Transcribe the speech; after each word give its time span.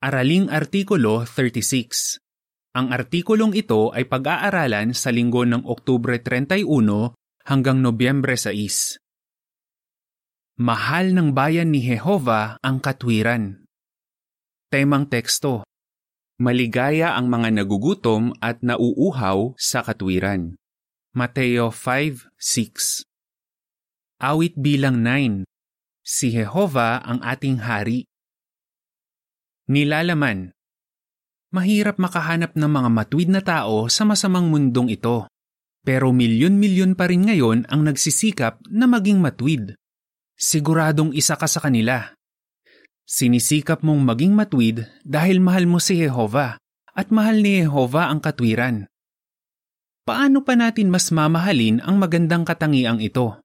Araling 0.00 0.48
Artikulo 0.48 1.28
36 1.28 2.24
Ang 2.72 2.88
artikulong 2.88 3.52
ito 3.52 3.92
ay 3.92 4.08
pag-aaralan 4.08 4.96
sa 4.96 5.12
linggo 5.12 5.44
ng 5.44 5.68
Oktubre 5.68 6.16
31 6.16 6.64
hanggang 7.44 7.84
Nobyembre 7.84 8.32
6. 8.32 8.96
Mahal 10.56 11.12
ng 11.12 11.36
bayan 11.36 11.68
ni 11.68 11.84
Jehova 11.84 12.56
ang 12.64 12.80
katwiran. 12.80 13.68
Temang 14.72 15.04
teksto 15.12 15.68
Maligaya 16.40 17.12
ang 17.12 17.28
mga 17.28 17.60
nagugutom 17.60 18.32
at 18.40 18.64
nauuhaw 18.64 19.52
sa 19.60 19.84
katwiran. 19.84 20.56
Mateo 21.12 21.68
5.6 21.68 23.04
Awit 24.16 24.56
bilang 24.56 25.04
9 25.04 25.44
Si 26.00 26.32
Jehova 26.32 27.04
ang 27.04 27.20
ating 27.20 27.68
hari. 27.68 28.08
Nilalaman 29.70 30.50
Mahirap 31.54 32.02
makahanap 32.02 32.58
ng 32.58 32.66
mga 32.66 32.90
matuwid 32.90 33.30
na 33.30 33.38
tao 33.38 33.86
sa 33.86 34.02
masamang 34.02 34.50
mundong 34.50 34.90
ito. 34.90 35.30
Pero 35.86 36.10
milyon-milyon 36.10 36.98
pa 36.98 37.06
rin 37.06 37.30
ngayon 37.30 37.70
ang 37.70 37.86
nagsisikap 37.86 38.66
na 38.66 38.90
maging 38.90 39.22
matuwid. 39.22 39.78
Siguradong 40.34 41.14
isa 41.14 41.38
ka 41.38 41.46
sa 41.46 41.62
kanila. 41.62 42.02
Sinisikap 43.06 43.86
mong 43.86 44.02
maging 44.10 44.34
matuwid 44.34 44.90
dahil 45.06 45.38
mahal 45.38 45.70
mo 45.70 45.78
si 45.78 46.02
Jehova 46.02 46.58
at 46.90 47.14
mahal 47.14 47.38
ni 47.38 47.62
Jehova 47.62 48.10
ang 48.10 48.18
katwiran. 48.18 48.90
Paano 50.02 50.42
pa 50.42 50.58
natin 50.58 50.90
mas 50.90 51.14
mamahalin 51.14 51.78
ang 51.86 51.94
magandang 51.94 52.42
katangiang 52.42 52.98
ito? 52.98 53.38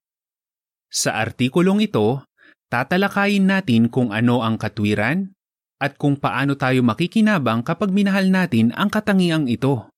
Sa 0.90 1.22
artikulong 1.22 1.86
ito, 1.86 2.26
tatalakayin 2.66 3.46
natin 3.46 3.86
kung 3.86 4.10
ano 4.10 4.42
ang 4.42 4.58
katwiran, 4.58 5.35
at 5.76 6.00
kung 6.00 6.16
paano 6.16 6.56
tayo 6.56 6.80
makikinabang 6.80 7.60
kapag 7.60 7.92
minahal 7.92 8.28
natin 8.32 8.72
ang 8.72 8.88
katangiang 8.88 9.44
ito. 9.48 9.92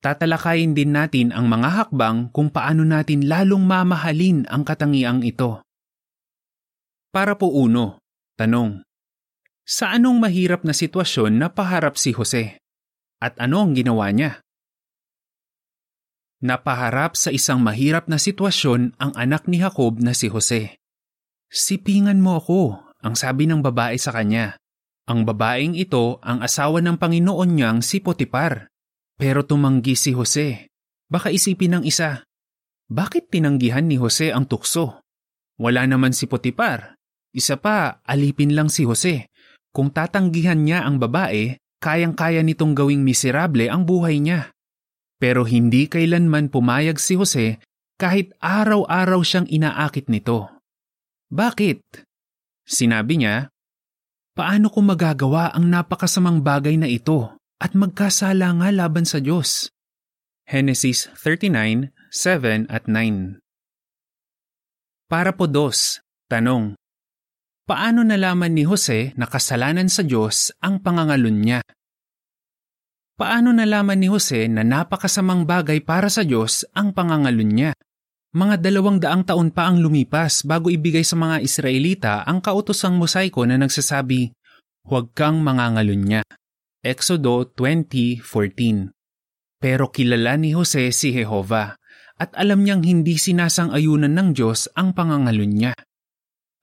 Tatalakayin 0.00 0.72
din 0.72 0.96
natin 0.96 1.28
ang 1.30 1.46
mga 1.46 1.68
hakbang 1.76 2.32
kung 2.32 2.48
paano 2.48 2.88
natin 2.88 3.28
lalong 3.28 3.62
mamahalin 3.62 4.48
ang 4.48 4.64
katangiang 4.64 5.20
ito. 5.20 5.60
Para 7.12 7.36
po 7.36 7.52
uno, 7.52 8.00
tanong. 8.40 8.80
Sa 9.66 9.92
anong 9.92 10.18
mahirap 10.18 10.64
na 10.64 10.72
sitwasyon 10.72 11.36
na 11.36 11.52
paharap 11.52 12.00
si 12.00 12.16
Jose? 12.16 12.58
At 13.20 13.36
ano 13.36 13.68
ang 13.68 13.76
ginawa 13.76 14.08
niya? 14.10 14.40
Napaharap 16.40 17.20
sa 17.20 17.28
isang 17.28 17.60
mahirap 17.60 18.08
na 18.08 18.16
sitwasyon 18.16 18.96
ang 18.96 19.12
anak 19.12 19.44
ni 19.44 19.60
Jacob 19.60 20.00
na 20.00 20.16
si 20.16 20.32
Jose. 20.32 20.80
Sipingan 21.52 22.24
mo 22.24 22.40
ako, 22.40 22.80
ang 23.04 23.12
sabi 23.12 23.44
ng 23.44 23.60
babae 23.60 24.00
sa 24.00 24.16
kanya. 24.16 24.59
Ang 25.10 25.26
babaeng 25.26 25.74
ito 25.74 26.22
ang 26.22 26.38
asawa 26.38 26.78
ng 26.78 26.94
Panginoon 26.94 27.50
niyang 27.50 27.78
si 27.82 27.98
Potipar. 27.98 28.70
Pero 29.18 29.42
tumanggi 29.42 29.98
si 29.98 30.14
Jose. 30.14 30.70
Baka 31.10 31.34
isipin 31.34 31.74
ng 31.74 31.84
isa, 31.84 32.22
bakit 32.86 33.30
tinanggihan 33.30 33.86
ni 33.86 33.98
Jose 33.98 34.34
ang 34.34 34.46
tukso? 34.50 35.02
Wala 35.58 35.82
naman 35.86 36.10
si 36.10 36.30
Potipar. 36.30 36.98
Isa 37.30 37.54
pa, 37.54 38.02
alipin 38.02 38.54
lang 38.54 38.66
si 38.66 38.82
Jose. 38.82 39.30
Kung 39.70 39.94
tatanggihan 39.94 40.58
niya 40.58 40.82
ang 40.82 40.98
babae, 40.98 41.54
kayang-kaya 41.78 42.42
nitong 42.42 42.74
gawing 42.74 43.06
miserable 43.06 43.66
ang 43.70 43.86
buhay 43.86 44.18
niya. 44.18 44.50
Pero 45.22 45.46
hindi 45.46 45.86
kailanman 45.86 46.50
pumayag 46.50 46.98
si 46.98 47.14
Jose 47.14 47.62
kahit 47.94 48.34
araw-araw 48.42 49.22
siyang 49.22 49.46
inaakit 49.46 50.10
nito. 50.10 50.50
Bakit? 51.30 51.82
Sinabi 52.66 53.22
niya, 53.22 53.54
Paano 54.30 54.70
ko 54.70 54.78
magagawa 54.78 55.50
ang 55.50 55.66
napakasamang 55.66 56.46
bagay 56.46 56.78
na 56.78 56.86
ito 56.86 57.34
at 57.58 57.74
magkasala 57.74 58.54
nga 58.62 58.68
laban 58.70 59.02
sa 59.02 59.18
Diyos? 59.18 59.74
Genesis 60.46 61.10
39, 61.18 61.90
7 62.14 62.70
at 62.70 62.86
9 62.86 63.42
Para 65.10 65.34
po 65.34 65.50
dos, 65.50 65.98
tanong. 66.30 66.78
Paano 67.66 68.06
nalaman 68.06 68.54
ni 68.54 68.62
Jose 68.62 69.14
na 69.18 69.26
kasalanan 69.26 69.90
sa 69.90 70.06
Diyos 70.06 70.54
ang 70.62 70.78
pangangalun 70.78 71.38
niya? 71.42 71.66
Paano 73.18 73.50
nalaman 73.50 73.98
ni 73.98 74.06
Jose 74.06 74.46
na 74.46 74.62
napakasamang 74.62 75.42
bagay 75.42 75.82
para 75.82 76.06
sa 76.06 76.22
Diyos 76.22 76.62
ang 76.70 76.94
pangangalun 76.94 77.50
niya? 77.50 77.72
Mga 78.30 78.62
dalawang 78.62 79.02
daang 79.02 79.26
taon 79.26 79.50
pa 79.50 79.66
ang 79.66 79.82
lumipas 79.82 80.46
bago 80.46 80.70
ibigay 80.70 81.02
sa 81.02 81.18
mga 81.18 81.42
Israelita 81.42 82.22
ang 82.22 82.38
kautosang 82.38 82.94
mosaiko 82.94 83.42
na 83.42 83.58
nagsasabi, 83.58 84.30
Huwag 84.86 85.10
kang 85.18 85.42
mangangalun 85.42 85.98
niya. 86.06 86.22
Exodo 86.80 87.44
20.14 87.52 88.22
Pero 89.60 89.90
kilala 89.90 90.38
ni 90.40 90.56
Jose 90.56 90.94
si 90.94 91.12
Jehova 91.12 91.76
at 92.16 92.30
alam 92.38 92.64
niyang 92.64 92.86
hindi 92.86 93.18
sinasang-ayunan 93.18 94.14
ng 94.14 94.28
Diyos 94.32 94.70
ang 94.78 94.96
pangangalun 94.96 95.50
niya. 95.50 95.74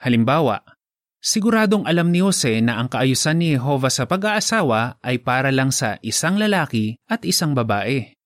Halimbawa, 0.01 0.63
siguradong 1.21 1.85
alam 1.85 2.09
ni 2.09 2.23
Jose 2.23 2.57
na 2.63 2.81
ang 2.81 2.89
kaayusan 2.89 3.43
ni 3.43 3.53
Jehova 3.53 3.93
sa 3.93 4.09
pag-aasawa 4.09 5.03
ay 5.03 5.19
para 5.21 5.53
lang 5.53 5.69
sa 5.69 5.99
isang 5.99 6.39
lalaki 6.41 6.97
at 7.05 7.21
isang 7.27 7.53
babae. 7.53 8.16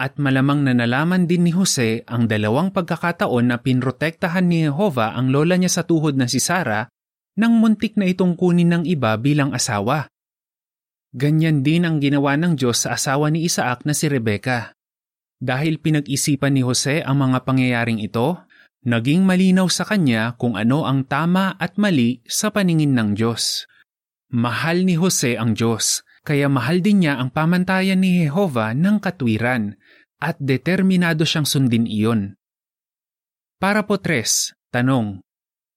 At 0.00 0.16
malamang 0.16 0.64
na 0.64 0.72
nalaman 0.72 1.28
din 1.28 1.44
ni 1.44 1.52
Jose 1.52 2.08
ang 2.08 2.24
dalawang 2.24 2.72
pagkakataon 2.72 3.52
na 3.52 3.60
pinrotektahan 3.60 4.48
ni 4.48 4.64
Jehova 4.64 5.12
ang 5.12 5.28
lola 5.28 5.60
niya 5.60 5.68
sa 5.68 5.82
tuhod 5.84 6.16
na 6.16 6.24
si 6.24 6.40
Sara 6.40 6.88
nang 7.36 7.60
muntik 7.60 8.00
na 8.00 8.08
itong 8.08 8.32
kunin 8.32 8.72
ng 8.72 8.84
iba 8.88 9.12
bilang 9.20 9.52
asawa. 9.52 10.08
Ganyan 11.12 11.60
din 11.60 11.84
ang 11.84 12.00
ginawa 12.00 12.32
ng 12.40 12.56
Diyos 12.56 12.88
sa 12.88 12.96
asawa 12.96 13.28
ni 13.28 13.44
Isaac 13.44 13.84
na 13.84 13.92
si 13.92 14.08
Rebeka. 14.08 14.72
Dahil 15.36 15.76
pinag-isipan 15.76 16.56
ni 16.56 16.64
Jose 16.64 17.04
ang 17.04 17.20
mga 17.20 17.44
pangyayaring 17.44 18.00
ito, 18.00 18.40
naging 18.88 19.28
malinaw 19.28 19.68
sa 19.68 19.84
kanya 19.84 20.32
kung 20.40 20.56
ano 20.56 20.88
ang 20.88 21.04
tama 21.04 21.60
at 21.60 21.76
mali 21.76 22.24
sa 22.24 22.48
paningin 22.48 22.96
ng 22.96 23.20
Diyos. 23.20 23.68
Mahal 24.32 24.88
ni 24.88 24.96
Jose 24.96 25.36
ang 25.36 25.52
Diyos, 25.52 26.08
kaya 26.24 26.48
mahal 26.48 26.84
din 26.84 27.04
niya 27.04 27.20
ang 27.20 27.32
pamantayan 27.32 28.00
ni 28.00 28.24
Jehova 28.24 28.72
ng 28.76 28.96
katwiran 29.00 29.79
at 30.20 30.36
determinado 30.38 31.24
siyang 31.24 31.48
sundin 31.48 31.88
iyon. 31.88 32.36
Para 33.56 33.84
po 33.88 33.96
tres, 33.96 34.52
tanong, 34.72 35.24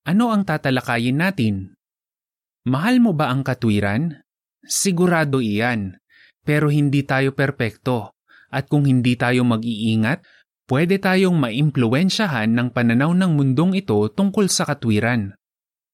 ano 0.04 0.26
ang 0.32 0.44
tatalakayin 0.44 1.20
natin? 1.20 1.76
Mahal 2.68 3.00
mo 3.00 3.16
ba 3.16 3.32
ang 3.32 3.44
katwiran? 3.44 4.24
Sigurado 4.64 5.44
iyan, 5.44 6.00
pero 6.48 6.72
hindi 6.72 7.04
tayo 7.04 7.36
perpekto 7.36 8.16
at 8.54 8.70
kung 8.70 8.86
hindi 8.86 9.18
tayo 9.18 9.44
mag-iingat, 9.44 10.24
pwede 10.70 11.02
tayong 11.02 11.36
maimpluensyahan 11.36 12.54
ng 12.54 12.68
pananaw 12.72 13.12
ng 13.12 13.32
mundong 13.34 13.74
ito 13.76 13.98
tungkol 14.14 14.48
sa 14.48 14.64
katwiran. 14.64 15.36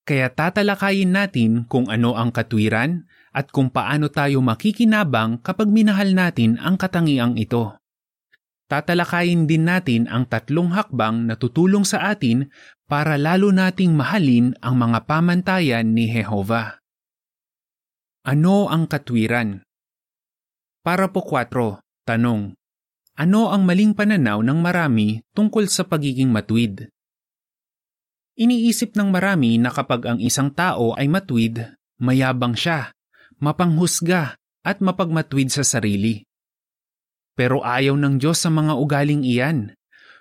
Kaya 0.03 0.29
tatalakayin 0.29 1.13
natin 1.13 1.69
kung 1.69 1.87
ano 1.87 2.17
ang 2.17 2.33
katwiran 2.33 3.05
at 3.29 3.53
kung 3.53 3.69
paano 3.69 4.09
tayo 4.09 4.41
makikinabang 4.41 5.39
kapag 5.45 5.69
minahal 5.69 6.11
natin 6.11 6.57
ang 6.57 6.75
katangiang 6.75 7.37
ito. 7.37 7.77
Tatalakayin 8.69 9.49
din 9.49 9.65
natin 9.65 10.05
ang 10.05 10.29
tatlong 10.29 10.69
hakbang 10.69 11.25
na 11.25 11.33
tutulong 11.33 11.81
sa 11.81 12.13
atin 12.13 12.53
para 12.85 13.17
lalo 13.17 13.49
nating 13.49 13.97
mahalin 13.97 14.53
ang 14.61 14.77
mga 14.77 15.09
pamantayan 15.09 15.89
ni 15.89 16.05
Jehova. 16.05 16.77
Ano 18.29 18.69
ang 18.69 18.85
katwiran? 18.85 19.65
Para 20.85 21.09
po 21.09 21.25
4, 21.25 21.81
tanong. 22.05 22.53
Ano 23.17 23.49
ang 23.49 23.65
maling 23.65 23.97
pananaw 23.97 24.45
ng 24.45 24.59
marami 24.61 25.17
tungkol 25.33 25.65
sa 25.65 25.89
pagiging 25.89 26.29
matwid? 26.29 26.93
Iniisip 28.37 28.93
ng 28.93 29.09
marami 29.09 29.57
na 29.57 29.73
kapag 29.73 30.05
ang 30.05 30.21
isang 30.21 30.53
tao 30.53 30.93
ay 30.93 31.09
matwid, 31.09 31.73
mayabang 31.97 32.53
siya, 32.53 32.93
mapanghusga 33.41 34.37
at 34.61 34.77
mapagmatwid 34.77 35.49
sa 35.49 35.65
sarili. 35.65 36.28
Pero 37.39 37.63
ayaw 37.63 37.95
ng 37.95 38.19
Diyos 38.19 38.43
sa 38.43 38.51
mga 38.51 38.75
ugaling 38.75 39.23
iyan. 39.23 39.71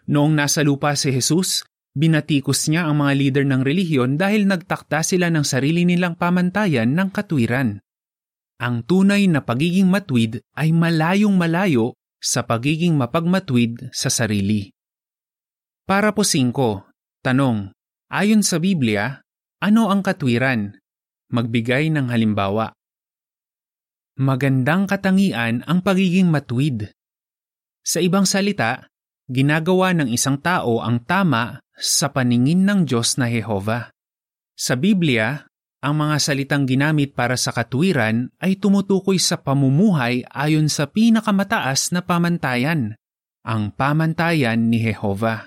Noong 0.06 0.38
nasa 0.38 0.62
lupa 0.62 0.94
si 0.94 1.10
Jesus, 1.10 1.66
binatikos 1.98 2.70
niya 2.70 2.86
ang 2.86 3.02
mga 3.02 3.12
leader 3.18 3.44
ng 3.50 3.66
relihiyon 3.66 4.14
dahil 4.14 4.46
nagtakda 4.46 5.02
sila 5.02 5.26
ng 5.26 5.42
sarili 5.42 5.82
nilang 5.82 6.14
pamantayan 6.14 6.94
ng 6.94 7.10
katwiran. 7.10 7.82
Ang 8.62 8.86
tunay 8.86 9.26
na 9.26 9.42
pagiging 9.42 9.90
matwid 9.90 10.46
ay 10.54 10.70
malayong 10.70 11.34
malayo 11.34 11.98
sa 12.22 12.46
pagiging 12.46 12.94
mapagmatwid 12.94 13.90
sa 13.90 14.14
sarili. 14.14 14.70
Para 15.90 16.14
po 16.14 16.22
singko, 16.22 16.86
tanong, 17.26 17.74
ayon 18.14 18.46
sa 18.46 18.62
Biblia, 18.62 19.26
ano 19.58 19.90
ang 19.90 20.06
katwiran? 20.06 20.70
Magbigay 21.34 21.90
ng 21.90 22.14
halimbawa. 22.14 22.70
Magandang 24.18 24.86
katangian 24.86 25.66
ang 25.66 25.82
pagiging 25.82 26.30
matwid. 26.30 26.94
Sa 27.84 27.98
ibang 28.02 28.28
salita, 28.28 28.88
ginagawa 29.28 29.92
ng 29.92 30.08
isang 30.08 30.40
tao 30.40 30.80
ang 30.80 31.04
tama 31.04 31.60
sa 31.76 32.10
paningin 32.10 32.66
ng 32.66 32.88
Diyos 32.88 33.20
na 33.20 33.30
Jehova. 33.30 33.92
Sa 34.58 34.74
Biblia, 34.74 35.46
ang 35.78 35.94
mga 36.02 36.16
salitang 36.18 36.66
ginamit 36.66 37.14
para 37.14 37.38
sa 37.38 37.54
katwiran 37.54 38.34
ay 38.42 38.58
tumutukoy 38.58 39.22
sa 39.22 39.38
pamumuhay 39.38 40.26
ayon 40.26 40.66
sa 40.66 40.90
pinakamataas 40.90 41.94
na 41.94 42.02
pamantayan, 42.02 42.98
ang 43.46 43.70
pamantayan 43.70 44.66
ni 44.66 44.82
Jehova. 44.82 45.46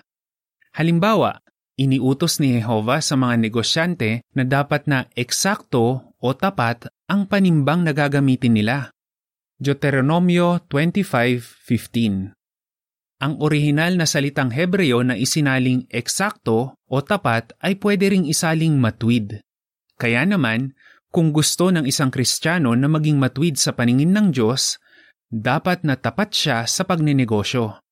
Halimbawa, 0.71 1.43
iniutos 1.75 2.39
ni 2.39 2.55
Jehova 2.55 3.03
sa 3.03 3.19
mga 3.19 3.35
negosyante 3.43 4.23
na 4.31 4.47
dapat 4.47 4.87
na 4.87 5.11
eksakto 5.19 6.15
o 6.15 6.27
tapat 6.31 6.87
ang 7.11 7.27
panimbang 7.27 7.83
na 7.83 7.91
gagamitin 7.91 8.55
nila. 8.55 8.95
Deuteronomio 9.61 10.65
25.15 10.73 12.33
Ang 13.21 13.33
orihinal 13.45 13.93
na 13.93 14.09
salitang 14.09 14.49
Hebreo 14.49 15.05
na 15.05 15.13
isinaling 15.13 15.85
eksakto 15.93 16.81
o 16.81 16.95
tapat 17.05 17.53
ay 17.61 17.77
pwede 17.77 18.09
ring 18.09 18.25
isaling 18.25 18.81
matwid. 18.81 19.45
Kaya 20.01 20.25
naman, 20.25 20.73
kung 21.13 21.29
gusto 21.29 21.69
ng 21.69 21.85
isang 21.85 22.09
Kristiyano 22.09 22.73
na 22.73 22.89
maging 22.89 23.21
matwid 23.21 23.61
sa 23.61 23.77
paningin 23.77 24.17
ng 24.17 24.33
Diyos, 24.33 24.81
dapat 25.29 25.85
na 25.85 25.93
tapat 25.93 26.33
siya 26.33 26.65
sa 26.65 26.81
pagnenegosyo. 26.81 27.85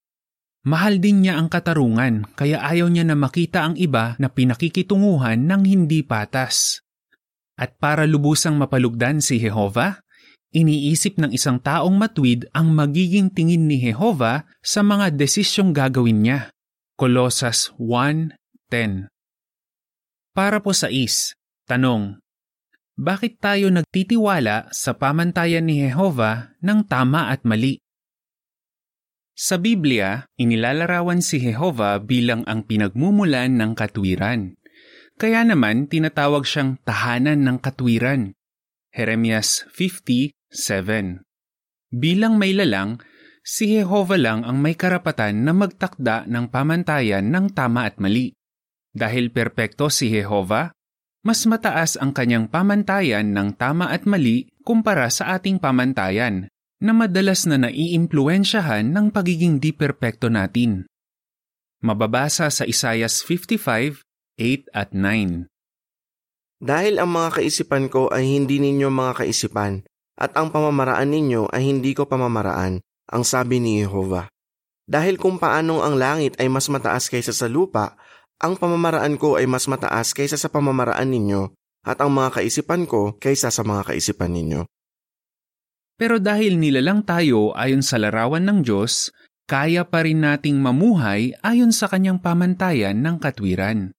Mahal 0.66 0.98
din 0.98 1.22
niya 1.22 1.38
ang 1.38 1.54
katarungan 1.54 2.34
kaya 2.34 2.66
ayaw 2.66 2.90
niya 2.90 3.06
na 3.06 3.14
makita 3.14 3.70
ang 3.70 3.78
iba 3.78 4.18
na 4.18 4.34
pinakikitunguhan 4.34 5.46
ng 5.46 5.70
hindi 5.70 6.02
patas. 6.02 6.82
At 7.62 7.78
para 7.78 8.10
lubusang 8.10 8.58
mapalugdan 8.58 9.22
si 9.22 9.38
Jehova, 9.38 10.02
iniisip 10.56 11.22
ng 11.22 11.32
isang 11.34 11.62
taong 11.62 11.96
matwid 11.96 12.50
ang 12.54 12.74
magiging 12.74 13.30
tingin 13.30 13.70
ni 13.70 13.82
Jehova 13.82 14.50
sa 14.62 14.82
mga 14.82 15.14
desisyong 15.14 15.74
gagawin 15.74 16.26
niya. 16.26 16.40
Kolosas 17.00 17.72
1.10 17.78 19.08
Para 20.36 20.60
po 20.60 20.76
sa 20.76 20.92
is, 20.92 21.38
Tanong, 21.70 22.18
bakit 22.98 23.38
tayo 23.38 23.70
nagtitiwala 23.70 24.74
sa 24.74 24.98
pamantayan 24.98 25.70
ni 25.70 25.86
Jehova 25.86 26.58
ng 26.66 26.84
tama 26.90 27.30
at 27.30 27.46
mali? 27.46 27.78
Sa 29.38 29.56
Biblia, 29.56 30.28
inilalarawan 30.36 31.24
si 31.24 31.40
Jehova 31.40 31.96
bilang 32.02 32.44
ang 32.50 32.68
pinagmumulan 32.68 33.56
ng 33.56 33.72
katwiran. 33.72 34.58
Kaya 35.16 35.46
naman 35.46 35.88
tinatawag 35.88 36.44
siyang 36.44 36.82
tahanan 36.84 37.48
ng 37.48 37.62
katwiran. 37.64 38.36
Jeremias 38.92 39.64
50:7. 40.50 41.26
Bilang 41.90 42.38
may 42.38 42.54
lalang, 42.54 43.02
si 43.42 43.74
Jehova 43.74 44.18
lang 44.18 44.46
ang 44.46 44.62
may 44.62 44.78
karapatan 44.78 45.42
na 45.46 45.54
magtakda 45.54 46.30
ng 46.30 46.50
pamantayan 46.54 47.26
ng 47.30 47.54
tama 47.54 47.90
at 47.90 47.98
mali. 47.98 48.34
Dahil 48.94 49.30
perpekto 49.30 49.90
si 49.90 50.10
Jehova, 50.10 50.74
mas 51.26 51.46
mataas 51.46 51.98
ang 51.98 52.14
kanyang 52.16 52.50
pamantayan 52.50 53.34
ng 53.34 53.58
tama 53.58 53.92
at 53.94 54.06
mali 54.10 54.50
kumpara 54.66 55.10
sa 55.14 55.38
ating 55.38 55.62
pamantayan 55.62 56.50
na 56.80 56.92
madalas 56.96 57.44
na 57.44 57.60
naiimpluensyahan 57.60 58.88
ng 58.88 59.12
pagiging 59.12 59.60
di 59.60 59.76
perpekto 59.76 60.32
natin. 60.32 60.88
Mababasa 61.84 62.48
sa 62.52 62.64
Isayas 62.64 63.24
55, 63.24 64.04
8 64.40 64.72
at 64.72 64.96
9. 64.96 65.52
Dahil 66.60 67.00
ang 67.00 67.12
mga 67.12 67.40
kaisipan 67.40 67.88
ko 67.88 68.12
ay 68.12 68.36
hindi 68.36 68.60
ninyo 68.60 68.88
mga 68.92 69.24
kaisipan, 69.24 69.84
at 70.20 70.36
ang 70.36 70.52
pamamaraan 70.52 71.08
ninyo 71.08 71.48
ay 71.56 71.64
hindi 71.64 71.96
ko 71.96 72.04
pamamaraan, 72.04 72.84
ang 73.08 73.24
sabi 73.24 73.64
ni 73.64 73.80
Jehova. 73.80 74.28
Dahil 74.84 75.16
kung 75.16 75.40
paanong 75.40 75.80
ang 75.80 75.96
langit 75.96 76.36
ay 76.44 76.52
mas 76.52 76.68
mataas 76.68 77.08
kaysa 77.08 77.32
sa 77.32 77.48
lupa, 77.48 77.96
ang 78.44 78.60
pamamaraan 78.60 79.16
ko 79.16 79.40
ay 79.40 79.48
mas 79.48 79.72
mataas 79.72 80.12
kaysa 80.12 80.36
sa 80.36 80.52
pamamaraan 80.52 81.08
ninyo 81.08 81.56
at 81.88 82.04
ang 82.04 82.12
mga 82.12 82.42
kaisipan 82.42 82.84
ko 82.84 83.16
kaysa 83.16 83.48
sa 83.48 83.64
mga 83.64 83.96
kaisipan 83.96 84.36
ninyo. 84.36 84.62
Pero 86.00 86.20
dahil 86.20 86.60
nilalang 86.60 87.04
tayo 87.04 87.56
ayon 87.56 87.84
sa 87.84 88.00
larawan 88.00 88.44
ng 88.48 88.60
Diyos, 88.64 89.12
kaya 89.50 89.84
pa 89.84 90.08
rin 90.08 90.24
nating 90.24 90.56
mamuhay 90.60 91.36
ayon 91.44 91.76
sa 91.76 91.92
kanyang 91.92 92.24
pamantayan 92.24 93.00
ng 93.04 93.20
katwiran. 93.20 93.92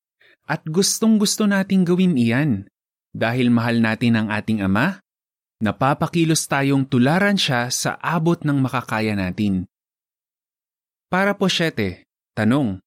At 0.48 0.64
gustong 0.66 1.20
gusto 1.20 1.44
nating 1.44 1.84
gawin 1.84 2.16
iyan. 2.16 2.66
Dahil 3.12 3.52
mahal 3.52 3.84
natin 3.84 4.16
ang 4.16 4.28
ating 4.32 4.64
Ama, 4.64 5.02
napapakilos 5.60 6.48
tayong 6.48 6.88
tularan 6.88 7.36
siya 7.36 7.68
sa 7.68 8.00
abot 8.00 8.40
ng 8.40 8.58
makakaya 8.58 9.12
natin. 9.12 9.68
Para 11.12 11.36
po 11.36 11.46
siyete, 11.46 12.08
tanong, 12.34 12.80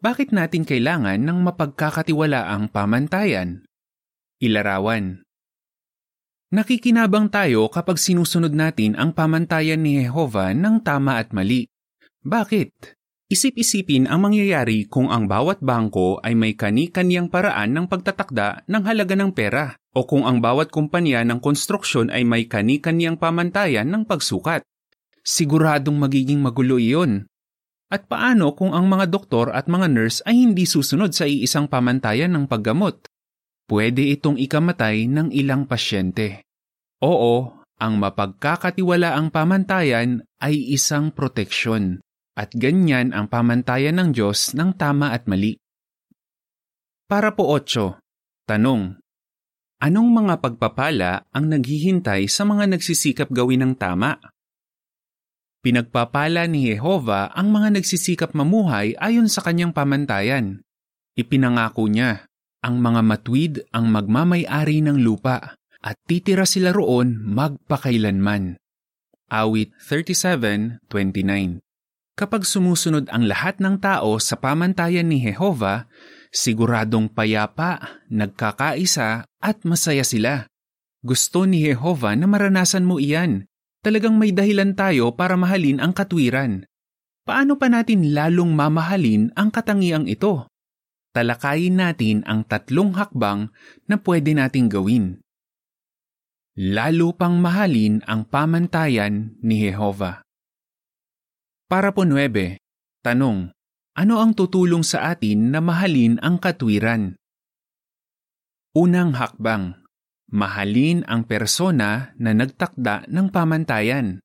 bakit 0.00 0.32
natin 0.32 0.64
kailangan 0.64 1.20
ng 1.20 1.38
mapagkakatiwalaang 1.44 2.72
pamantayan? 2.72 3.68
Ilarawan 4.40 5.22
Nakikinabang 6.52 7.32
tayo 7.32 7.64
kapag 7.72 7.96
sinusunod 7.96 8.52
natin 8.52 8.92
ang 9.00 9.16
pamantayan 9.16 9.80
ni 9.80 10.04
Jehova 10.04 10.52
ng 10.52 10.84
tama 10.84 11.16
at 11.16 11.32
mali. 11.32 11.64
Bakit? 12.20 13.00
Isip-isipin 13.32 14.12
ang 14.12 14.28
mangyayari 14.28 14.84
kung 14.92 15.08
ang 15.08 15.24
bawat 15.24 15.64
bangko 15.64 16.20
ay 16.20 16.36
may 16.36 16.52
kani-kaniyang 16.52 17.32
paraan 17.32 17.72
ng 17.72 17.88
pagtatakda 17.88 18.68
ng 18.68 18.82
halaga 18.84 19.16
ng 19.16 19.32
pera 19.32 19.72
o 19.96 20.04
kung 20.04 20.28
ang 20.28 20.44
bawat 20.44 20.68
kumpanya 20.68 21.24
ng 21.24 21.40
konstruksyon 21.40 22.12
ay 22.12 22.28
may 22.28 22.44
kani-kaniyang 22.44 23.16
pamantayan 23.16 23.88
ng 23.88 24.04
pagsukat. 24.04 24.60
Siguradong 25.24 25.96
magiging 25.96 26.44
magulo 26.44 26.76
iyon 26.76 27.24
at 27.88 28.04
paano 28.04 28.52
kung 28.52 28.76
ang 28.76 28.84
mga 28.84 29.08
doktor 29.08 29.48
at 29.48 29.64
mga 29.64 29.88
nurse 29.88 30.20
ay 30.28 30.36
hindi 30.36 30.68
susunod 30.68 31.16
sa 31.16 31.24
iisang 31.24 31.72
pamantayan 31.72 32.36
ng 32.36 32.44
paggamot? 32.44 33.08
Pwede 33.64 34.12
itong 34.12 34.36
ikamatay 34.36 35.08
ng 35.08 35.32
ilang 35.32 35.64
pasyente. 35.64 36.44
Oo, 37.00 37.64
ang 37.80 37.94
mapagkakatiwalaang 37.96 39.32
pamantayan 39.32 40.20
ay 40.36 40.56
isang 40.68 41.08
proteksyon. 41.16 42.04
At 42.32 42.56
ganyan 42.56 43.12
ang 43.12 43.28
pamantayan 43.28 44.00
ng 44.00 44.16
Diyos 44.16 44.56
ng 44.56 44.72
tama 44.80 45.12
at 45.12 45.28
mali. 45.28 45.60
Para 47.04 47.36
po 47.36 47.52
8. 47.52 48.48
Tanong. 48.48 48.96
Anong 49.82 50.10
mga 50.14 50.40
pagpapala 50.40 51.28
ang 51.28 51.44
naghihintay 51.52 52.30
sa 52.32 52.48
mga 52.48 52.72
nagsisikap 52.72 53.28
gawin 53.28 53.66
ng 53.66 53.74
tama? 53.76 54.16
Pinagpapala 55.60 56.48
ni 56.48 56.72
Jehova 56.72 57.30
ang 57.36 57.52
mga 57.52 57.76
nagsisikap 57.76 58.32
mamuhay 58.32 58.96
ayon 58.96 59.28
sa 59.28 59.44
kanyang 59.44 59.76
pamantayan. 59.76 60.64
Ipinangako 61.14 61.86
niya, 61.86 62.24
ang 62.64 62.80
mga 62.80 63.00
matwid 63.04 63.54
ang 63.74 63.90
magmamay-ari 63.90 64.80
ng 64.80 65.02
lupa 65.02 65.58
at 65.82 65.96
titira 66.06 66.46
sila 66.46 66.72
roon 66.72 67.18
magpakailanman. 67.26 68.56
Awit 69.28 69.74
37.29 69.82 71.71
Kapag 72.22 72.46
sumusunod 72.46 73.10
ang 73.10 73.26
lahat 73.26 73.58
ng 73.58 73.82
tao 73.82 74.14
sa 74.22 74.38
pamantayan 74.38 75.10
ni 75.10 75.18
Jehova, 75.18 75.90
siguradong 76.30 77.10
payapa, 77.10 77.98
nagkakaisa 78.14 79.26
at 79.42 79.66
masaya 79.66 80.06
sila. 80.06 80.46
Gusto 81.02 81.50
ni 81.50 81.66
Jehova 81.66 82.14
na 82.14 82.30
maranasan 82.30 82.86
mo 82.86 83.02
iyan 83.02 83.50
talagang 83.82 84.22
may 84.22 84.30
dahilan 84.30 84.78
tayo 84.78 85.10
para 85.18 85.34
mahalin 85.34 85.82
ang 85.82 85.90
katwiran. 85.90 86.62
Paano 87.26 87.58
pa 87.58 87.66
natin 87.66 88.14
lalong 88.14 88.54
mamahalin 88.54 89.34
ang 89.34 89.50
katangiang 89.50 90.06
ito? 90.06 90.46
Talakayin 91.18 91.74
natin 91.74 92.22
ang 92.22 92.46
tatlong 92.46 92.94
hakbang 92.94 93.50
na 93.90 93.98
pwede 93.98 94.30
nating 94.30 94.70
gawin. 94.70 95.18
Lalo 96.54 97.18
pang 97.18 97.42
mahalin 97.42 97.98
ang 98.06 98.30
pamantayan 98.30 99.34
ni 99.42 99.66
Jehova. 99.66 100.21
Para 101.72 101.88
po 101.96 102.04
9, 102.04 102.60
tanong, 103.00 103.48
ano 103.96 104.14
ang 104.20 104.36
tutulong 104.36 104.84
sa 104.84 105.08
atin 105.08 105.56
na 105.56 105.64
mahalin 105.64 106.20
ang 106.20 106.36
katwiran? 106.36 107.16
Unang 108.76 109.16
hakbang, 109.16 109.80
mahalin 110.28 111.00
ang 111.08 111.24
persona 111.24 112.12
na 112.20 112.36
nagtakda 112.36 113.08
ng 113.08 113.26
pamantayan. 113.32 114.20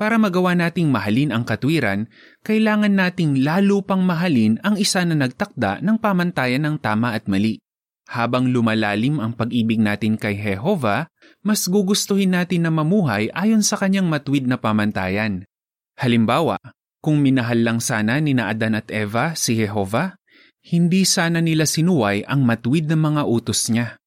Para 0.00 0.16
magawa 0.16 0.56
nating 0.56 0.88
mahalin 0.88 1.36
ang 1.36 1.44
katwiran, 1.44 2.08
kailangan 2.40 2.96
nating 2.96 3.44
lalo 3.44 3.84
pang 3.84 4.00
mahalin 4.00 4.56
ang 4.64 4.80
isa 4.80 5.04
na 5.04 5.12
nagtakda 5.12 5.84
ng 5.84 6.00
pamantayan 6.00 6.64
ng 6.64 6.80
tama 6.80 7.12
at 7.12 7.28
mali. 7.28 7.60
Habang 8.08 8.48
lumalalim 8.48 9.20
ang 9.20 9.36
pag-ibig 9.36 9.76
natin 9.76 10.16
kay 10.16 10.40
Jehova, 10.40 11.04
mas 11.44 11.68
gugustuhin 11.68 12.32
natin 12.32 12.64
na 12.64 12.72
mamuhay 12.72 13.28
ayon 13.36 13.60
sa 13.60 13.76
kanyang 13.76 14.08
matwid 14.08 14.48
na 14.48 14.56
pamantayan. 14.56 15.44
Halimbawa, 15.98 16.58
kung 17.02 17.18
minahal 17.18 17.66
lang 17.66 17.78
sana 17.82 18.22
ni 18.22 18.32
Adan 18.38 18.78
at 18.78 18.88
Eva 18.94 19.34
si 19.34 19.58
Jehova, 19.58 20.14
hindi 20.62 21.02
sana 21.02 21.42
nila 21.42 21.66
sinuway 21.66 22.22
ang 22.22 22.46
matwid 22.46 22.86
na 22.86 22.94
mga 22.94 23.22
utos 23.26 23.66
niya. 23.66 23.98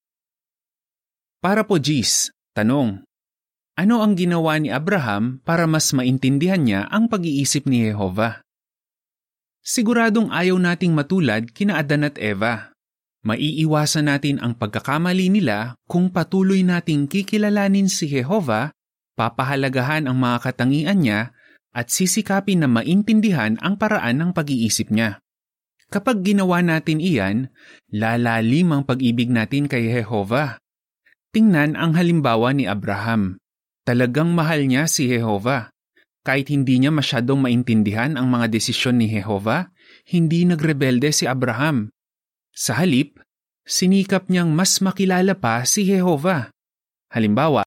Para 1.44 1.68
po 1.68 1.76
Gis, 1.78 2.32
tanong, 2.56 3.04
ano 3.76 3.96
ang 4.00 4.16
ginawa 4.16 4.56
ni 4.56 4.72
Abraham 4.72 5.44
para 5.44 5.68
mas 5.68 5.92
maintindihan 5.92 6.64
niya 6.64 6.88
ang 6.88 7.12
pag-iisip 7.12 7.68
ni 7.68 7.92
Jehova? 7.92 8.40
Siguradong 9.60 10.32
ayaw 10.32 10.56
nating 10.56 10.96
matulad 10.96 11.52
kina 11.52 11.84
Adan 11.84 12.08
at 12.08 12.16
Eva. 12.16 12.72
Maiiwasan 13.28 14.08
natin 14.08 14.40
ang 14.40 14.56
pagkakamali 14.56 15.28
nila 15.28 15.76
kung 15.92 16.08
patuloy 16.08 16.64
nating 16.64 17.12
kikilalanin 17.12 17.92
si 17.92 18.08
Jehova, 18.08 18.72
papahalagahan 19.20 20.08
ang 20.08 20.16
mga 20.16 20.38
katangian 20.40 21.04
niya, 21.04 21.35
at 21.76 21.92
sisikapin 21.92 22.64
na 22.64 22.72
maintindihan 22.72 23.60
ang 23.60 23.76
paraan 23.76 24.24
ng 24.24 24.32
pag-iisip 24.32 24.88
niya. 24.88 25.20
Kapag 25.92 26.24
ginawa 26.24 26.64
natin 26.64 27.04
iyan, 27.04 27.52
lalalim 27.92 28.72
ang 28.72 28.84
pag-ibig 28.88 29.30
natin 29.30 29.68
kay 29.68 29.92
Jehova. 29.92 30.58
Tingnan 31.36 31.76
ang 31.76 31.94
halimbawa 32.00 32.56
ni 32.56 32.66
Abraham. 32.66 33.38
Talagang 33.84 34.34
mahal 34.34 34.66
niya 34.66 34.88
si 34.88 35.12
Jehova. 35.12 35.70
Kahit 36.26 36.50
hindi 36.50 36.82
niya 36.82 36.90
masyadong 36.90 37.38
maintindihan 37.38 38.18
ang 38.18 38.32
mga 38.34 38.50
desisyon 38.50 38.98
ni 38.98 39.12
Jehova, 39.12 39.70
hindi 40.10 40.42
nagrebelde 40.42 41.14
si 41.14 41.30
Abraham. 41.30 41.94
Sa 42.50 42.82
halip, 42.82 43.22
sinikap 43.62 44.32
niyang 44.32 44.50
mas 44.50 44.82
makilala 44.82 45.38
pa 45.38 45.62
si 45.70 45.86
Jehova. 45.86 46.50
Halimbawa, 47.14 47.62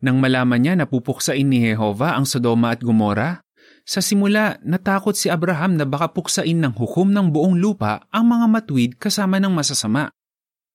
nang 0.00 0.18
malaman 0.18 0.58
niya 0.58 0.74
na 0.74 0.88
pupuksain 0.88 1.44
ni 1.44 1.62
Jehova 1.62 2.18
ang 2.18 2.26
Sodoma 2.26 2.74
at 2.74 2.82
Gomora, 2.82 3.44
sa 3.90 3.98
simula 3.98 4.54
natakot 4.62 5.18
si 5.18 5.26
Abraham 5.26 5.74
na 5.74 5.82
baka 5.82 6.14
puksain 6.14 6.62
ng 6.62 6.78
hukom 6.78 7.10
ng 7.10 7.34
buong 7.34 7.58
lupa 7.58 8.06
ang 8.14 8.30
mga 8.30 8.46
matwid 8.46 8.90
kasama 9.02 9.42
ng 9.42 9.50
masasama. 9.50 10.14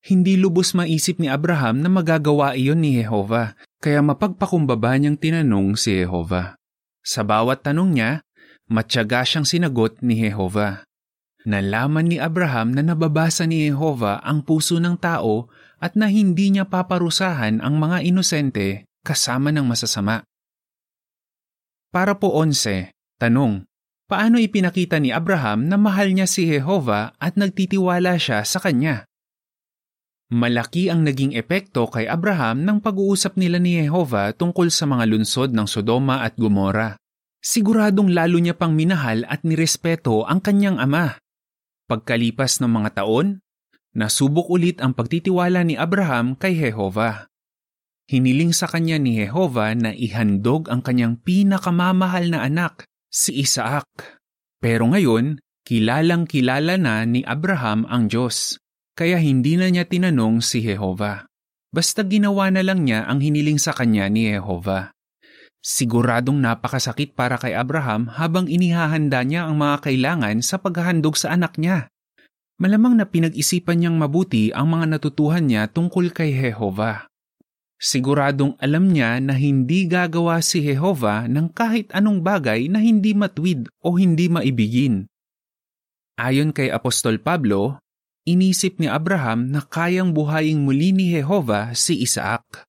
Hindi 0.04 0.36
lubos 0.36 0.76
maisip 0.76 1.24
ni 1.24 1.32
Abraham 1.32 1.80
na 1.80 1.88
magagawa 1.88 2.60
iyon 2.60 2.84
ni 2.84 3.00
Jehova, 3.00 3.56
kaya 3.80 4.04
mapagpakumbaba 4.04 5.00
niyang 5.00 5.16
tinanong 5.16 5.80
si 5.80 6.04
Jehova. 6.04 6.60
Sa 7.00 7.24
bawat 7.24 7.64
tanong 7.64 7.96
niya, 7.96 8.12
matyaga 8.68 9.24
siyang 9.24 9.48
sinagot 9.48 10.04
ni 10.04 10.20
Jehova. 10.20 10.84
Nalaman 11.48 12.12
ni 12.12 12.20
Abraham 12.20 12.76
na 12.76 12.84
nababasa 12.84 13.48
ni 13.48 13.64
Jehova 13.72 14.20
ang 14.28 14.44
puso 14.44 14.76
ng 14.76 15.00
tao 15.00 15.48
at 15.80 15.96
na 15.96 16.12
hindi 16.12 16.52
niya 16.52 16.68
paparusahan 16.68 17.64
ang 17.64 17.80
mga 17.80 18.04
inosente 18.04 18.92
kasama 19.08 19.56
ng 19.56 19.64
masasama. 19.64 20.28
Para 21.96 22.20
po 22.20 22.36
onse, 22.36 22.95
tanong, 23.18 23.68
paano 24.06 24.38
ipinakita 24.38 25.02
ni 25.02 25.10
Abraham 25.10 25.68
na 25.68 25.76
mahal 25.76 26.12
niya 26.12 26.28
si 26.30 26.48
Jehova 26.48 27.16
at 27.20 27.36
nagtitiwala 27.40 28.20
siya 28.20 28.46
sa 28.46 28.62
kanya? 28.62 29.08
Malaki 30.34 30.90
ang 30.90 31.06
naging 31.06 31.38
epekto 31.38 31.86
kay 31.86 32.10
Abraham 32.10 32.66
ng 32.66 32.82
pag-uusap 32.82 33.38
nila 33.38 33.62
ni 33.62 33.78
Jehova 33.78 34.34
tungkol 34.34 34.74
sa 34.74 34.90
mga 34.90 35.06
lunsod 35.06 35.54
ng 35.54 35.70
Sodoma 35.70 36.26
at 36.26 36.34
Gomora. 36.34 36.98
Siguradong 37.46 38.10
lalo 38.10 38.42
niya 38.42 38.58
pang 38.58 38.74
minahal 38.74 39.22
at 39.30 39.46
nirespeto 39.46 40.26
ang 40.26 40.42
kanyang 40.42 40.82
ama. 40.82 41.22
Pagkalipas 41.86 42.58
ng 42.58 42.74
mga 42.74 43.06
taon, 43.06 43.38
nasubok 43.94 44.50
ulit 44.50 44.82
ang 44.82 44.98
pagtitiwala 44.98 45.62
ni 45.62 45.78
Abraham 45.78 46.34
kay 46.34 46.58
Jehova. 46.58 47.30
Hiniling 48.10 48.50
sa 48.50 48.66
kanya 48.66 48.98
ni 48.98 49.22
Jehova 49.22 49.78
na 49.78 49.94
ihandog 49.94 50.74
ang 50.74 50.82
kanyang 50.82 51.22
pinakamamahal 51.22 52.34
na 52.34 52.42
anak, 52.42 52.90
si 53.16 53.32
Isaac. 53.40 53.88
Pero 54.60 54.92
ngayon, 54.92 55.40
kilalang 55.64 56.28
kilala 56.28 56.76
na 56.76 57.08
ni 57.08 57.24
Abraham 57.24 57.88
ang 57.88 58.12
Diyos. 58.12 58.60
Kaya 59.00 59.16
hindi 59.24 59.56
na 59.56 59.72
niya 59.72 59.88
tinanong 59.88 60.44
si 60.44 60.60
Jehova. 60.60 61.24
Basta 61.72 62.04
ginawa 62.04 62.52
na 62.52 62.64
lang 62.64 62.84
niya 62.84 63.08
ang 63.08 63.24
hiniling 63.24 63.60
sa 63.60 63.72
kanya 63.72 64.12
ni 64.12 64.28
Jehova. 64.32 64.92
Siguradong 65.64 66.40
napakasakit 66.44 67.18
para 67.18 67.40
kay 67.40 67.56
Abraham 67.56 68.12
habang 68.12 68.46
inihahanda 68.52 69.24
niya 69.26 69.48
ang 69.48 69.60
mga 69.60 69.90
kailangan 69.90 70.38
sa 70.44 70.60
paghahandog 70.62 71.18
sa 71.18 71.34
anak 71.34 71.58
niya. 71.58 71.90
Malamang 72.56 72.96
na 72.96 73.04
pinag-isipan 73.10 73.84
niyang 73.84 73.98
mabuti 74.00 74.54
ang 74.56 74.72
mga 74.72 74.96
natutuhan 74.96 75.44
niya 75.44 75.68
tungkol 75.68 76.16
kay 76.16 76.32
Jehova. 76.32 77.10
Siguradong 77.76 78.56
alam 78.64 78.88
niya 78.88 79.20
na 79.20 79.36
hindi 79.36 79.84
gagawa 79.84 80.40
si 80.40 80.64
Jehova 80.64 81.28
ng 81.28 81.52
kahit 81.52 81.92
anong 81.92 82.24
bagay 82.24 82.72
na 82.72 82.80
hindi 82.80 83.12
matwid 83.12 83.68
o 83.84 84.00
hindi 84.00 84.32
maibigin. 84.32 85.12
Ayon 86.16 86.56
kay 86.56 86.72
Apostol 86.72 87.20
Pablo, 87.20 87.84
inisip 88.24 88.80
ni 88.80 88.88
Abraham 88.88 89.52
na 89.52 89.60
kayang 89.60 90.16
buhayin 90.16 90.64
muli 90.64 90.96
ni 90.96 91.12
Jehova 91.12 91.76
si 91.76 92.00
Isaac. 92.00 92.64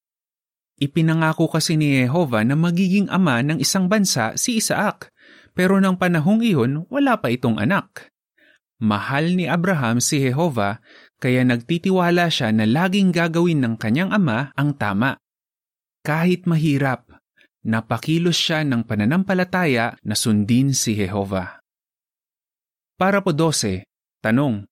Ipinangako 0.76 1.48
kasi 1.48 1.78
ni 1.78 2.02
Jehova 2.02 2.42
na 2.42 2.58
magiging 2.58 3.06
ama 3.06 3.40
ng 3.46 3.62
isang 3.62 3.86
bansa 3.86 4.34
si 4.34 4.58
Isaac, 4.58 5.14
pero 5.56 5.78
ng 5.78 5.94
panahong 5.96 6.42
iyon 6.42 6.84
wala 6.90 7.16
pa 7.16 7.30
itong 7.30 7.56
anak. 7.62 8.10
Mahal 8.76 9.32
ni 9.32 9.48
Abraham 9.48 10.04
si 10.04 10.20
Jehova 10.20 10.84
kaya 11.26 11.42
nagtitiwala 11.42 12.30
siya 12.30 12.54
na 12.54 12.62
laging 12.62 13.10
gagawin 13.10 13.58
ng 13.58 13.74
kanyang 13.82 14.14
ama 14.14 14.54
ang 14.54 14.78
tama. 14.78 15.18
Kahit 16.06 16.46
mahirap, 16.46 17.02
napakilos 17.66 18.38
siya 18.38 18.62
ng 18.62 18.86
pananampalataya 18.86 19.98
na 20.06 20.14
sundin 20.14 20.70
si 20.70 20.94
Jehova. 20.94 21.58
Para 22.94 23.26
po 23.26 23.34
12, 23.34 23.82
tanong, 24.22 24.70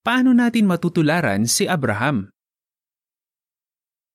paano 0.00 0.32
natin 0.32 0.64
matutularan 0.64 1.44
si 1.44 1.68
Abraham? 1.68 2.32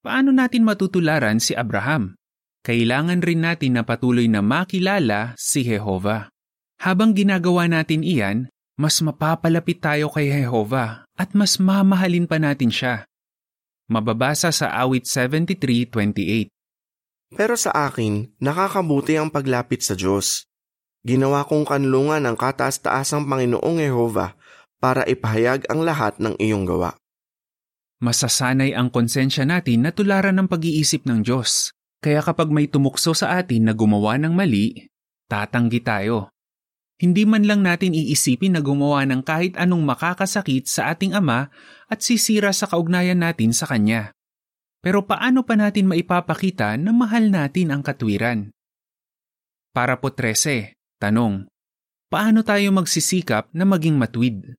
Paano 0.02 0.34
natin 0.34 0.66
matutularan 0.66 1.38
si 1.38 1.54
Abraham? 1.54 2.18
Kailangan 2.66 3.22
rin 3.22 3.46
natin 3.46 3.78
na 3.78 3.86
patuloy 3.86 4.26
na 4.26 4.42
makilala 4.42 5.38
si 5.38 5.62
Jehova. 5.62 6.34
Habang 6.82 7.14
ginagawa 7.14 7.70
natin 7.70 8.02
iyan, 8.02 8.50
mas 8.82 8.98
mapapalapit 9.06 9.78
tayo 9.78 10.10
kay 10.10 10.34
Jehova 10.34 11.06
at 11.22 11.38
mas 11.38 11.62
mamahalin 11.62 12.26
pa 12.26 12.42
natin 12.42 12.74
siya. 12.74 13.06
Mababasa 13.86 14.50
sa 14.50 14.74
awit 14.74 15.06
73.28 15.06 16.50
Pero 17.38 17.54
sa 17.54 17.70
akin, 17.86 18.34
nakakabuti 18.42 19.22
ang 19.22 19.30
paglapit 19.30 19.86
sa 19.86 19.94
Diyos. 19.94 20.50
Ginawa 21.06 21.46
kong 21.46 21.70
kanlungan 21.70 22.26
ng 22.26 22.34
kataas-taasang 22.34 23.30
Panginoong 23.30 23.78
Jehova 23.78 24.34
para 24.82 25.06
ipahayag 25.06 25.70
ang 25.70 25.86
lahat 25.86 26.18
ng 26.18 26.42
iyong 26.42 26.66
gawa. 26.66 26.98
Masasanay 28.02 28.74
ang 28.74 28.90
konsensya 28.90 29.46
natin 29.46 29.86
na 29.86 29.94
tularan 29.94 30.34
ng 30.42 30.50
pag-iisip 30.50 31.06
ng 31.06 31.22
Diyos. 31.22 31.70
Kaya 32.02 32.26
kapag 32.26 32.50
may 32.50 32.66
tumukso 32.66 33.14
sa 33.14 33.38
atin 33.38 33.70
na 33.70 33.78
gumawa 33.78 34.18
ng 34.18 34.34
mali, 34.34 34.90
tatanggi 35.30 35.86
tayo. 35.86 36.34
Hindi 37.02 37.26
man 37.26 37.50
lang 37.50 37.66
natin 37.66 37.98
iisipin 37.98 38.54
na 38.54 38.62
gumawa 38.62 39.02
ng 39.10 39.26
kahit 39.26 39.58
anong 39.58 39.82
makakasakit 39.90 40.70
sa 40.70 40.94
ating 40.94 41.18
ama 41.18 41.50
at 41.90 42.06
sisira 42.06 42.54
sa 42.54 42.70
kaugnayan 42.70 43.18
natin 43.18 43.58
sa 43.58 43.66
kanya. 43.66 44.14
Pero 44.86 45.02
paano 45.10 45.42
pa 45.42 45.58
natin 45.58 45.90
maipapakita 45.90 46.78
na 46.78 46.94
mahal 46.94 47.34
natin 47.34 47.74
ang 47.74 47.82
katwiran? 47.82 48.54
Para 49.74 49.98
po 49.98 50.14
13, 50.14 50.78
tanong, 51.02 51.50
paano 52.14 52.46
tayo 52.46 52.70
magsisikap 52.70 53.50
na 53.50 53.66
maging 53.66 53.98
matwid? 53.98 54.54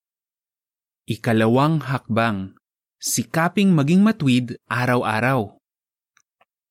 Ikalawang 1.06 1.78
hakbang, 1.78 2.58
sikaping 2.98 3.70
maging 3.70 4.02
matwid 4.02 4.58
araw-araw. 4.66 5.62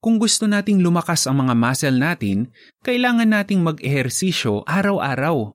Kung 0.04 0.20
gusto 0.20 0.52
nating 0.52 0.84
lumakas 0.84 1.32
ang 1.32 1.48
mga 1.48 1.54
muscle 1.56 1.96
natin, 1.96 2.52
kailangan 2.84 3.40
nating 3.40 3.64
mag-ehersisyo 3.64 4.68
araw-araw. 4.68 5.54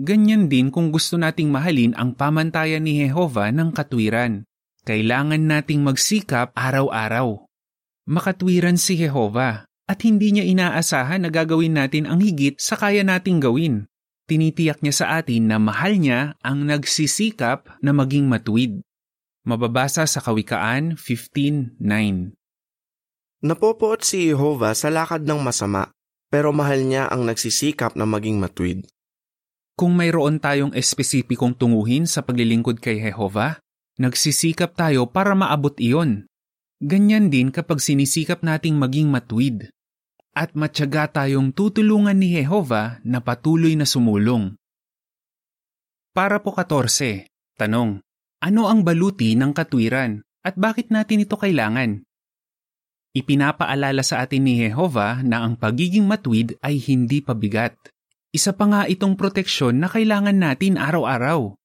Ganyan 0.00 0.48
din 0.48 0.72
kung 0.72 0.88
gusto 0.88 1.20
nating 1.20 1.52
mahalin 1.52 1.92
ang 1.92 2.16
pamantayan 2.16 2.80
ni 2.80 3.04
Jehova 3.04 3.52
ng 3.52 3.68
katwiran. 3.68 4.48
Kailangan 4.88 5.44
nating 5.44 5.84
magsikap 5.84 6.56
araw-araw. 6.56 7.44
Makatwiran 8.08 8.80
si 8.80 8.96
Jehova 8.96 9.68
at 9.68 10.00
hindi 10.00 10.32
niya 10.32 10.48
inaasahan 10.48 11.20
na 11.20 11.28
gagawin 11.28 11.76
natin 11.76 12.08
ang 12.08 12.24
higit 12.24 12.56
sa 12.56 12.80
kaya 12.80 13.04
nating 13.04 13.44
gawin. 13.44 13.92
Tinitiyak 14.24 14.80
niya 14.80 15.04
sa 15.04 15.06
atin 15.20 15.52
na 15.52 15.60
mahal 15.60 16.00
niya 16.00 16.32
ang 16.40 16.64
nagsisikap 16.64 17.68
na 17.84 17.92
maging 17.92 18.24
matuwid. 18.24 18.80
Mababasa 19.44 20.08
sa 20.08 20.24
Kawikaan 20.24 20.96
15.9 20.96 21.76
Napopoot 23.44 24.00
si 24.00 24.32
Jehova 24.32 24.72
sa 24.72 24.88
lakad 24.88 25.28
ng 25.28 25.44
masama, 25.44 25.92
pero 26.32 26.56
mahal 26.56 26.88
niya 26.88 27.04
ang 27.12 27.28
nagsisikap 27.28 28.00
na 28.00 28.08
maging 28.08 28.40
matwid. 28.40 28.88
Kung 29.80 29.96
mayroon 29.96 30.44
tayong 30.44 30.76
espesipikong 30.76 31.56
tunguhin 31.56 32.04
sa 32.04 32.20
paglilingkod 32.20 32.84
kay 32.84 33.00
Jehova, 33.00 33.64
nagsisikap 33.96 34.76
tayo 34.76 35.08
para 35.08 35.32
maabot 35.32 35.72
iyon. 35.80 36.28
Ganyan 36.84 37.32
din 37.32 37.48
kapag 37.48 37.80
sinisikap 37.80 38.44
nating 38.44 38.76
maging 38.76 39.08
matwid. 39.08 39.72
At 40.36 40.52
matyaga 40.52 41.08
tayong 41.08 41.56
tutulungan 41.56 42.20
ni 42.20 42.36
Jehova 42.36 43.00
na 43.08 43.24
patuloy 43.24 43.72
na 43.72 43.88
sumulong. 43.88 44.52
Para 46.12 46.44
po 46.44 46.52
14, 46.52 47.24
tanong, 47.56 48.04
ano 48.44 48.62
ang 48.68 48.84
baluti 48.84 49.32
ng 49.32 49.56
katwiran 49.56 50.20
at 50.44 50.60
bakit 50.60 50.92
natin 50.92 51.24
ito 51.24 51.40
kailangan? 51.40 52.04
Ipinapaalala 53.16 54.04
sa 54.04 54.20
atin 54.28 54.44
ni 54.44 54.60
Jehova 54.60 55.24
na 55.24 55.40
ang 55.40 55.56
pagiging 55.56 56.04
matwid 56.04 56.60
ay 56.60 56.76
hindi 56.76 57.24
pabigat. 57.24 57.80
Isa 58.30 58.54
pa 58.54 58.70
nga 58.70 58.82
itong 58.86 59.18
proteksyon 59.18 59.82
na 59.82 59.90
kailangan 59.90 60.38
natin 60.38 60.78
araw-araw. 60.78 61.58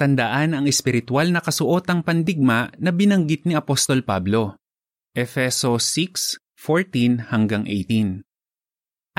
Tandaan 0.00 0.56
ang 0.56 0.64
espiritual 0.64 1.28
na 1.28 1.44
kasuotang 1.44 2.00
pandigma 2.00 2.72
na 2.80 2.88
binanggit 2.88 3.44
ni 3.44 3.52
Apostol 3.52 4.00
Pablo. 4.00 4.56
Efeso 5.12 5.76
6:14 5.76 7.28
hanggang 7.28 7.68
18. 7.68 8.24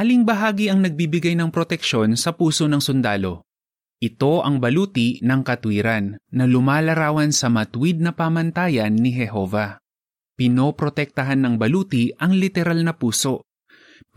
Aling 0.01 0.23
bahagi 0.25 0.71
ang 0.71 0.81
nagbibigay 0.81 1.37
ng 1.37 1.53
proteksyon 1.53 2.17
sa 2.17 2.33
puso 2.33 2.65
ng 2.65 2.81
sundalo? 2.81 3.45
Ito 3.99 4.47
ang 4.47 4.63
baluti 4.63 5.19
ng 5.19 5.43
katwiran 5.43 6.15
na 6.31 6.47
lumalarawan 6.47 7.35
sa 7.35 7.51
matuwid 7.51 7.99
na 7.99 8.15
pamantayan 8.15 8.95
ni 8.95 9.11
Jehova. 9.11 9.77
Pinoprotektahan 10.39 11.43
ng 11.43 11.59
baluti 11.59 12.15
ang 12.15 12.31
literal 12.31 12.79
na 12.79 12.95
puso. 12.95 13.43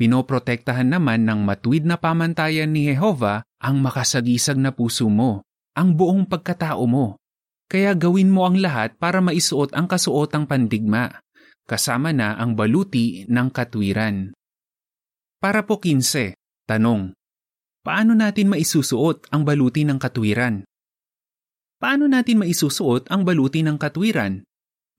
Pinoprotektahan 0.01 0.89
naman 0.89 1.29
ng 1.29 1.45
matuwid 1.45 1.85
na 1.85 2.01
pamantayan 2.01 2.73
ni 2.73 2.89
Jehova 2.89 3.45
ang 3.61 3.79
makasagisag 3.85 4.57
na 4.57 4.73
puso 4.73 5.07
mo, 5.13 5.45
ang 5.77 5.93
buong 5.93 6.25
pagkatao 6.25 6.85
mo. 6.89 7.21
Kaya 7.69 7.97
gawin 7.97 8.29
mo 8.29 8.45
ang 8.45 8.61
lahat 8.61 8.97
para 9.01 9.21
maisuot 9.25 9.73
ang 9.73 9.89
kasuotang 9.89 10.45
pandigma, 10.45 11.23
kasama 11.65 12.13
na 12.13 12.37
ang 12.37 12.53
baluti 12.53 13.25
ng 13.29 13.49
katwiran. 13.49 14.37
Para 15.41 15.65
po 15.65 15.81
15, 15.81 16.37
tanong. 16.69 17.17
Paano 17.83 18.13
natin 18.15 18.53
maisusuot 18.53 19.33
ang 19.35 19.43
baluti 19.43 19.83
ng 19.83 19.99
katwiran? 19.99 20.63
Paano 21.83 22.07
natin 22.07 22.39
maisusuot 22.45 23.11
ang 23.11 23.27
baluti 23.27 23.65
ng 23.67 23.75
katwiran? 23.75 24.47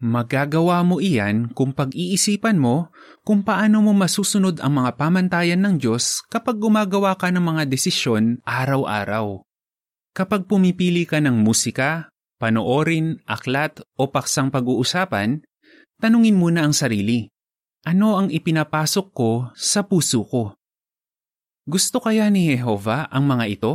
Magagawa 0.03 0.83
mo 0.83 0.99
iyan 0.99 1.55
kung 1.55 1.71
pag-iisipan 1.71 2.59
mo 2.59 2.91
kung 3.23 3.39
paano 3.39 3.79
mo 3.79 3.95
masusunod 3.95 4.59
ang 4.59 4.83
mga 4.83 4.99
pamantayan 4.99 5.63
ng 5.63 5.79
Diyos 5.79 6.19
kapag 6.27 6.59
gumagawa 6.59 7.15
ka 7.15 7.31
ng 7.31 7.39
mga 7.39 7.71
desisyon 7.71 8.43
araw-araw. 8.43 9.39
Kapag 10.11 10.43
pumipili 10.51 11.07
ka 11.07 11.23
ng 11.23 11.39
musika, 11.39 12.11
panoorin, 12.35 13.23
aklat 13.23 13.79
o 13.95 14.11
paksang 14.11 14.51
pag-uusapan, 14.51 15.39
tanungin 16.03 16.35
muna 16.35 16.67
ang 16.67 16.75
sarili. 16.75 17.31
Ano 17.87 18.19
ang 18.19 18.27
ipinapasok 18.27 19.07
ko 19.15 19.55
sa 19.55 19.87
puso 19.87 20.27
ko? 20.27 20.59
Gusto 21.63 22.03
kaya 22.03 22.27
ni 22.27 22.51
Jehova 22.51 23.07
ang 23.07 23.23
mga 23.23 23.45
ito? 23.47 23.73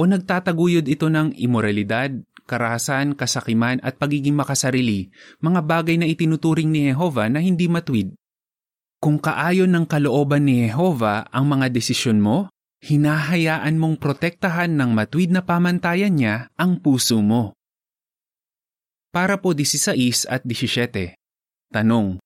O 0.00 0.08
nagtataguyod 0.08 0.88
ito 0.88 1.12
ng 1.12 1.36
imoralidad, 1.36 2.16
karahasan, 2.44 3.16
kasakiman 3.18 3.80
at 3.80 3.96
pagiging 3.96 4.36
makasarili, 4.36 5.10
mga 5.42 5.60
bagay 5.64 5.96
na 5.98 6.06
itinuturing 6.08 6.70
ni 6.70 6.92
Jehova 6.92 7.26
na 7.28 7.40
hindi 7.40 7.66
matwid? 7.66 8.12
Kung 9.02 9.20
kaayon 9.20 9.68
ng 9.68 9.84
kalooban 9.84 10.48
ni 10.48 10.64
Jehova 10.64 11.28
ang 11.28 11.44
mga 11.48 11.68
desisyon 11.68 12.24
mo, 12.24 12.48
hinahayaan 12.84 13.76
mong 13.76 14.00
protektahan 14.00 14.72
ng 14.72 14.90
matwid 14.92 15.32
na 15.32 15.44
pamantayan 15.44 16.16
niya 16.16 16.48
ang 16.56 16.80
puso 16.80 17.20
mo. 17.20 17.56
Para 19.12 19.40
po 19.40 19.52
16 19.52 20.28
at 20.28 20.42
17. 20.44 21.16
Tanong, 21.72 22.20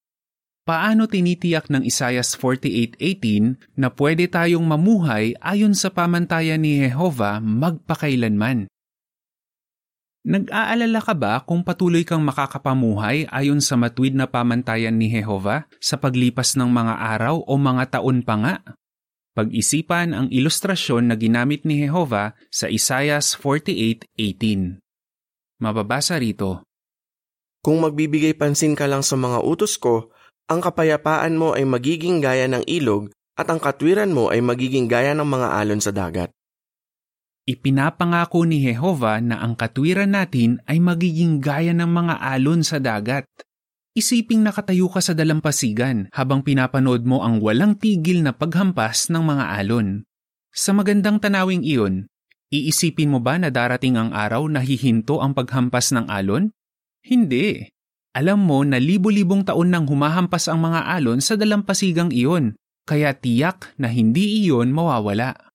Paano 0.69 1.09
tinitiyak 1.09 1.73
ng 1.73 1.81
Isayas 1.81 2.37
48.18 2.37 3.57
na 3.81 3.89
pwede 3.89 4.29
tayong 4.29 4.69
mamuhay 4.69 5.33
ayon 5.41 5.73
sa 5.73 5.89
pamantayan 5.89 6.61
ni 6.61 6.85
Jehova 6.85 7.41
magpakailanman? 7.41 8.69
Nag-aalala 10.29 11.01
ka 11.01 11.17
ba 11.17 11.41
kung 11.41 11.65
patuloy 11.65 12.05
kang 12.05 12.21
makakapamuhay 12.21 13.25
ayon 13.33 13.65
sa 13.65 13.81
matwid 13.81 14.13
na 14.13 14.29
pamantayan 14.29 14.93
ni 14.93 15.09
Jehova 15.09 15.65
sa 15.81 15.97
paglipas 15.97 16.53
ng 16.53 16.69
mga 16.69 17.01
araw 17.17 17.49
o 17.49 17.57
mga 17.57 17.97
taon 17.97 18.21
pa 18.21 18.37
nga? 18.37 18.55
Pag-isipan 19.33 20.13
ang 20.13 20.29
ilustrasyon 20.29 21.09
na 21.09 21.17
ginamit 21.17 21.65
ni 21.65 21.81
Jehova 21.81 22.37
sa 22.53 22.69
Isayas 22.69 23.41
48.18. 23.41 24.85
Mababasa 25.65 26.21
rito, 26.21 26.61
Kung 27.65 27.81
magbibigay 27.81 28.37
pansin 28.37 28.77
ka 28.77 28.85
lang 28.85 29.01
sa 29.01 29.17
mga 29.17 29.41
utos 29.41 29.81
ko, 29.81 30.13
ang 30.45 30.61
kapayapaan 30.61 31.41
mo 31.41 31.57
ay 31.57 31.65
magiging 31.65 32.21
gaya 32.21 32.45
ng 32.53 32.69
ilog 32.69 33.09
at 33.33 33.49
ang 33.49 33.65
katwiran 33.65 34.13
mo 34.13 34.29
ay 34.29 34.45
magiging 34.45 34.93
gaya 34.93 35.17
ng 35.17 35.25
mga 35.25 35.57
alon 35.57 35.81
sa 35.81 35.89
dagat. 35.89 36.29
Ipinapangako 37.49 38.45
ni 38.45 38.61
Jehova 38.61 39.25
na 39.25 39.41
ang 39.41 39.57
katwiran 39.57 40.13
natin 40.13 40.61
ay 40.69 40.85
magiging 40.85 41.41
gaya 41.41 41.73
ng 41.73 41.89
mga 41.89 42.21
alon 42.21 42.61
sa 42.61 42.77
dagat. 42.77 43.25
Isiping 43.97 44.45
nakatayo 44.45 44.93
ka 44.93 45.01
sa 45.01 45.17
dalampasigan 45.17 46.13
habang 46.13 46.45
pinapanood 46.45 47.09
mo 47.09 47.25
ang 47.25 47.41
walang 47.41 47.81
tigil 47.81 48.21
na 48.21 48.37
paghampas 48.37 49.09
ng 49.09 49.25
mga 49.25 49.65
alon. 49.65 50.05
Sa 50.53 50.77
magandang 50.77 51.25
tanawing 51.25 51.65
iyon, 51.65 52.13
iisipin 52.53 53.17
mo 53.17 53.17
ba 53.17 53.41
na 53.41 53.49
darating 53.49 53.97
ang 53.97 54.13
araw 54.13 54.45
na 54.45 54.61
hihinto 54.61 55.25
ang 55.25 55.33
paghampas 55.33 55.89
ng 55.97 56.05
alon? 56.05 56.53
Hindi. 57.01 57.65
Alam 58.13 58.45
mo 58.45 58.61
na 58.61 58.77
libo-libong 58.77 59.49
taon 59.49 59.73
nang 59.73 59.89
humahampas 59.89 60.53
ang 60.53 60.61
mga 60.69 60.85
alon 60.85 61.25
sa 61.25 61.33
dalampasigang 61.33 62.13
iyon, 62.13 62.61
kaya 62.85 63.17
tiyak 63.17 63.73
na 63.81 63.89
hindi 63.89 64.45
iyon 64.45 64.69
mawawala. 64.69 65.48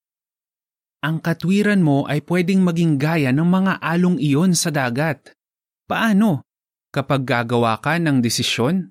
Ang 1.04 1.20
katwiran 1.20 1.84
mo 1.84 2.08
ay 2.08 2.24
pwedeng 2.24 2.64
maging 2.64 2.96
gaya 2.96 3.36
ng 3.36 3.44
mga 3.44 3.84
along 3.84 4.24
iyon 4.24 4.56
sa 4.56 4.72
dagat. 4.72 5.36
Paano? 5.84 6.48
Kapag 6.96 7.28
gagawa 7.28 7.76
ka 7.84 8.00
ng 8.00 8.24
desisyon, 8.24 8.88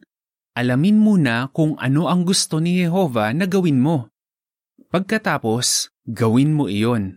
alamin 0.52 1.00
muna 1.00 1.48
kung 1.56 1.72
ano 1.80 2.12
ang 2.12 2.28
gusto 2.28 2.60
ni 2.60 2.84
Jehova 2.84 3.32
na 3.32 3.48
gawin 3.48 3.80
mo. 3.80 4.12
Pagkatapos, 4.92 5.88
gawin 6.04 6.52
mo 6.52 6.68
iyon. 6.68 7.16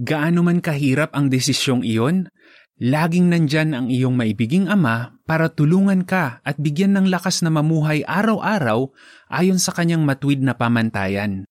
Gaano 0.00 0.40
man 0.40 0.64
kahirap 0.64 1.12
ang 1.12 1.28
desisyong 1.28 1.84
iyon, 1.84 2.32
laging 2.80 3.28
nandyan 3.28 3.76
ang 3.76 3.86
iyong 3.92 4.16
maibiging 4.16 4.72
ama 4.72 5.20
para 5.28 5.52
tulungan 5.52 6.08
ka 6.08 6.40
at 6.40 6.56
bigyan 6.56 6.96
ng 6.96 7.12
lakas 7.12 7.44
na 7.44 7.52
mamuhay 7.52 8.00
araw-araw 8.08 8.88
ayon 9.28 9.60
sa 9.60 9.76
kanyang 9.76 10.08
matwid 10.08 10.40
na 10.40 10.56
pamantayan. 10.56 11.44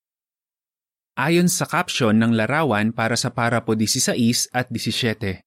Ayon 1.19 1.51
sa 1.51 1.67
caption 1.67 2.15
ng 2.15 2.32
larawan 2.32 2.95
para 2.95 3.19
sa 3.19 3.27
parapo 3.27 3.75
16 3.75 4.55
at 4.55 4.71
17. 4.71 5.43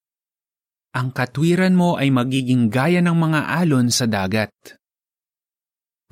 Ang 0.93 1.09
katwiran 1.17 1.73
mo 1.73 1.97
ay 1.97 2.13
magiging 2.13 2.69
gaya 2.69 3.01
ng 3.01 3.17
mga 3.17 3.57
alon 3.57 3.89
sa 3.89 4.05
dagat. 4.05 4.53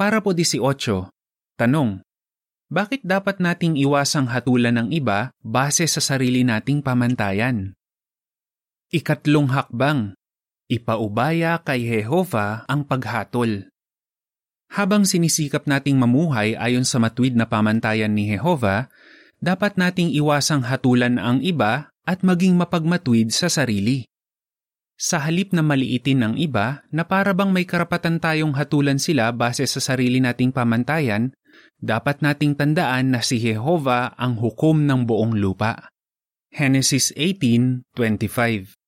Para 0.01 0.25
po 0.25 0.33
18. 0.33 0.65
Tanong, 1.61 2.01
bakit 2.73 3.05
dapat 3.05 3.37
nating 3.37 3.77
iwasang 3.77 4.33
hatulan 4.33 4.81
ng 4.81 4.97
iba 4.97 5.29
base 5.45 5.85
sa 5.85 6.01
sarili 6.01 6.41
nating 6.41 6.81
pamantayan? 6.81 7.77
Ikatlong 8.89 9.53
hakbang, 9.53 10.17
ipaubaya 10.73 11.61
kay 11.61 11.85
Jehova 11.85 12.65
ang 12.65 12.89
paghatol. 12.89 13.69
Habang 14.73 15.05
sinisikap 15.05 15.69
nating 15.69 16.01
mamuhay 16.01 16.57
ayon 16.57 16.89
sa 16.89 16.97
matwid 16.97 17.37
na 17.37 17.45
pamantayan 17.45 18.17
ni 18.17 18.33
Jehova, 18.33 18.89
dapat 19.41 19.81
nating 19.81 20.13
iwasang 20.15 20.65
hatulan 20.65 21.17
ang 21.17 21.41
iba 21.41 21.93
at 22.05 22.21
maging 22.25 22.57
mapagmatwid 22.57 23.33
sa 23.33 23.49
sarili. 23.49 24.07
Sa 25.01 25.17
halip 25.17 25.57
na 25.57 25.65
maliitin 25.65 26.21
ng 26.21 26.35
iba 26.37 26.85
na 26.93 27.09
para 27.09 27.33
bang 27.33 27.49
may 27.49 27.65
karapatan 27.65 28.21
tayong 28.21 28.53
hatulan 28.53 29.01
sila 29.01 29.33
base 29.33 29.65
sa 29.65 29.81
sarili 29.81 30.21
nating 30.21 30.53
pamantayan, 30.53 31.33
dapat 31.81 32.21
nating 32.21 32.61
tandaan 32.61 33.17
na 33.17 33.25
si 33.25 33.41
Jehova 33.41 34.13
ang 34.21 34.37
hukom 34.37 34.85
ng 34.85 35.09
buong 35.09 35.41
lupa. 35.41 35.89
Genesis 36.53 37.17
18:25 37.17 38.81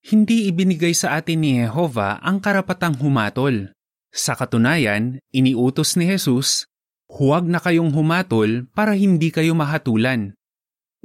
hindi 0.00 0.48
ibinigay 0.48 0.96
sa 0.96 1.20
atin 1.20 1.44
ni 1.44 1.60
Jehova 1.60 2.16
ang 2.24 2.40
karapatang 2.40 2.96
humatol. 3.04 3.76
Sa 4.08 4.32
katunayan, 4.32 5.20
iniutos 5.28 6.00
ni 6.00 6.08
Jesus, 6.08 6.64
huwag 7.10 7.42
na 7.50 7.58
kayong 7.58 7.90
humatol 7.90 8.70
para 8.70 8.94
hindi 8.94 9.34
kayo 9.34 9.58
mahatulan. 9.58 10.38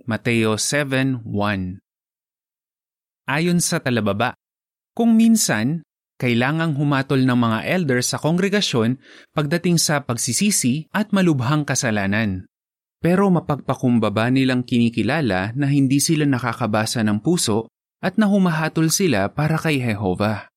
Mateo 0.06 0.62
7.1 0.62 1.82
Ayon 3.26 3.58
sa 3.58 3.82
talababa, 3.82 4.38
kung 4.94 5.18
minsan, 5.18 5.82
kailangang 6.22 6.78
humatol 6.78 7.26
ng 7.26 7.36
mga 7.36 7.60
elder 7.65 8.00
sa 8.06 8.22
kongregasyon 8.22 9.02
pagdating 9.34 9.82
sa 9.82 10.06
pagsisisi 10.06 10.94
at 10.94 11.10
malubhang 11.10 11.65
kasalanan. 11.65 12.46
Pero 13.02 13.28
mapagpakumbaba 13.34 14.30
nilang 14.30 14.62
kinikilala 14.62 15.58
na 15.58 15.68
hindi 15.68 15.98
sila 15.98 16.30
nakakabasa 16.30 17.02
ng 17.02 17.18
puso 17.20 17.68
at 18.00 18.22
nahumahatol 18.22 18.94
sila 18.94 19.34
para 19.34 19.58
kay 19.58 19.82
Jehova. 19.82 20.54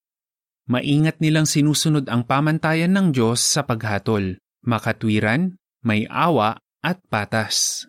Maingat 0.69 1.25
nilang 1.25 1.49
sinusunod 1.49 2.05
ang 2.13 2.29
pamantayan 2.29 2.93
ng 2.93 3.17
Diyos 3.17 3.41
sa 3.41 3.65
paghatol, 3.65 4.37
makatwiran, 4.65 5.59
may 5.83 6.09
awa 6.11 6.59
at 6.83 6.99
patas. 7.07 7.87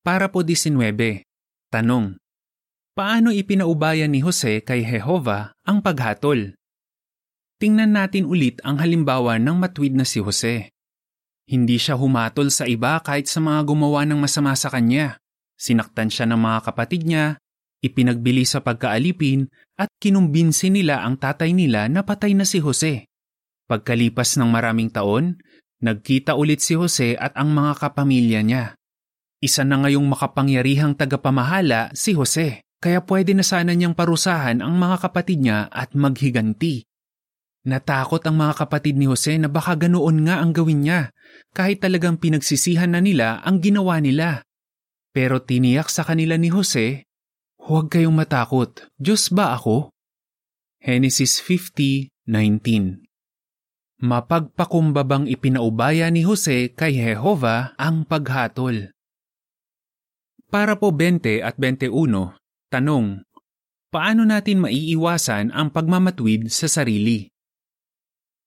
Para 0.00 0.32
po 0.32 0.40
19, 0.40 0.80
tanong, 1.68 2.16
paano 2.96 3.28
ipinaubayan 3.32 4.12
ni 4.12 4.24
Jose 4.24 4.64
kay 4.64 4.84
Jehova 4.84 5.52
ang 5.64 5.84
paghatol? 5.84 6.56
Tingnan 7.60 7.92
natin 7.92 8.24
ulit 8.24 8.56
ang 8.64 8.80
halimbawa 8.80 9.36
ng 9.36 9.56
matwid 9.60 9.92
na 9.92 10.08
si 10.08 10.24
Jose. 10.24 10.72
Hindi 11.44 11.76
siya 11.76 12.00
humatol 12.00 12.48
sa 12.48 12.64
iba 12.64 12.96
kahit 13.04 13.28
sa 13.28 13.44
mga 13.44 13.68
gumawa 13.68 14.08
ng 14.08 14.16
masama 14.16 14.56
sa 14.56 14.72
kanya. 14.72 15.20
Sinaktan 15.60 16.08
siya 16.08 16.24
ng 16.24 16.40
mga 16.40 16.58
kapatid 16.72 17.04
niya, 17.04 17.36
ipinagbili 17.84 18.48
sa 18.48 18.64
pagkaalipin 18.64 19.52
at 19.76 19.92
kinumbinsi 20.00 20.72
nila 20.72 21.04
ang 21.04 21.20
tatay 21.20 21.52
nila 21.52 21.84
na 21.92 22.00
patay 22.00 22.32
na 22.32 22.48
si 22.48 22.64
Jose. 22.64 23.04
Pagkalipas 23.68 24.40
ng 24.40 24.48
maraming 24.48 24.88
taon, 24.88 25.36
nagkita 25.80 26.36
ulit 26.36 26.60
si 26.64 26.76
Jose 26.76 27.16
at 27.16 27.36
ang 27.36 27.52
mga 27.52 27.76
kapamilya 27.76 28.40
niya. 28.40 28.64
Isa 29.40 29.64
na 29.64 29.80
ngayong 29.80 30.04
makapangyarihang 30.04 30.96
tagapamahala 30.96 31.92
si 31.96 32.12
Jose, 32.12 32.64
kaya 32.80 33.00
pwede 33.04 33.32
na 33.32 33.44
sana 33.44 33.72
niyang 33.72 33.96
parusahan 33.96 34.60
ang 34.60 34.76
mga 34.76 34.96
kapatid 35.08 35.40
niya 35.40 35.68
at 35.72 35.96
maghiganti. 35.96 36.84
Natakot 37.68 38.24
ang 38.24 38.40
mga 38.40 38.64
kapatid 38.64 38.96
ni 38.96 39.04
Jose 39.08 39.36
na 39.36 39.48
baka 39.48 39.76
ganoon 39.76 40.24
nga 40.24 40.40
ang 40.40 40.52
gawin 40.52 40.84
niya, 40.84 41.12
kahit 41.52 41.84
talagang 41.84 42.16
pinagsisihan 42.16 42.92
na 42.92 43.00
nila 43.04 43.44
ang 43.44 43.60
ginawa 43.60 44.00
nila. 44.00 44.44
Pero 45.12 45.44
tiniyak 45.44 45.92
sa 45.92 46.04
kanila 46.04 46.40
ni 46.40 46.48
Jose, 46.48 47.04
Huwag 47.60 47.92
kayong 47.92 48.16
matakot, 48.16 48.88
Diyos 48.96 49.28
ba 49.28 49.52
ako? 49.52 49.92
Genesis 50.80 51.44
50:19 51.44 53.09
Mapagpakumbabang 54.00 55.28
ipinaubaya 55.28 56.08
ni 56.08 56.24
Jose 56.24 56.72
kay 56.72 56.96
Jehova 56.96 57.76
ang 57.76 58.08
paghatol. 58.08 58.96
Para 60.48 60.80
po 60.80 60.88
20 60.88 61.44
at 61.44 61.60
21, 61.60 61.92
tanong, 62.72 63.20
paano 63.92 64.24
natin 64.24 64.64
maiiwasan 64.64 65.52
ang 65.52 65.68
pagmamatwid 65.68 66.48
sa 66.48 66.64
sarili? 66.64 67.28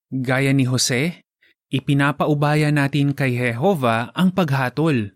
Gaya 0.09 0.49
ni 0.57 0.65
Jose, 0.65 1.21
ipinapaubaya 1.69 2.73
natin 2.73 3.13
kay 3.13 3.37
Jehova 3.37 4.09
ang 4.17 4.33
paghatol. 4.33 5.13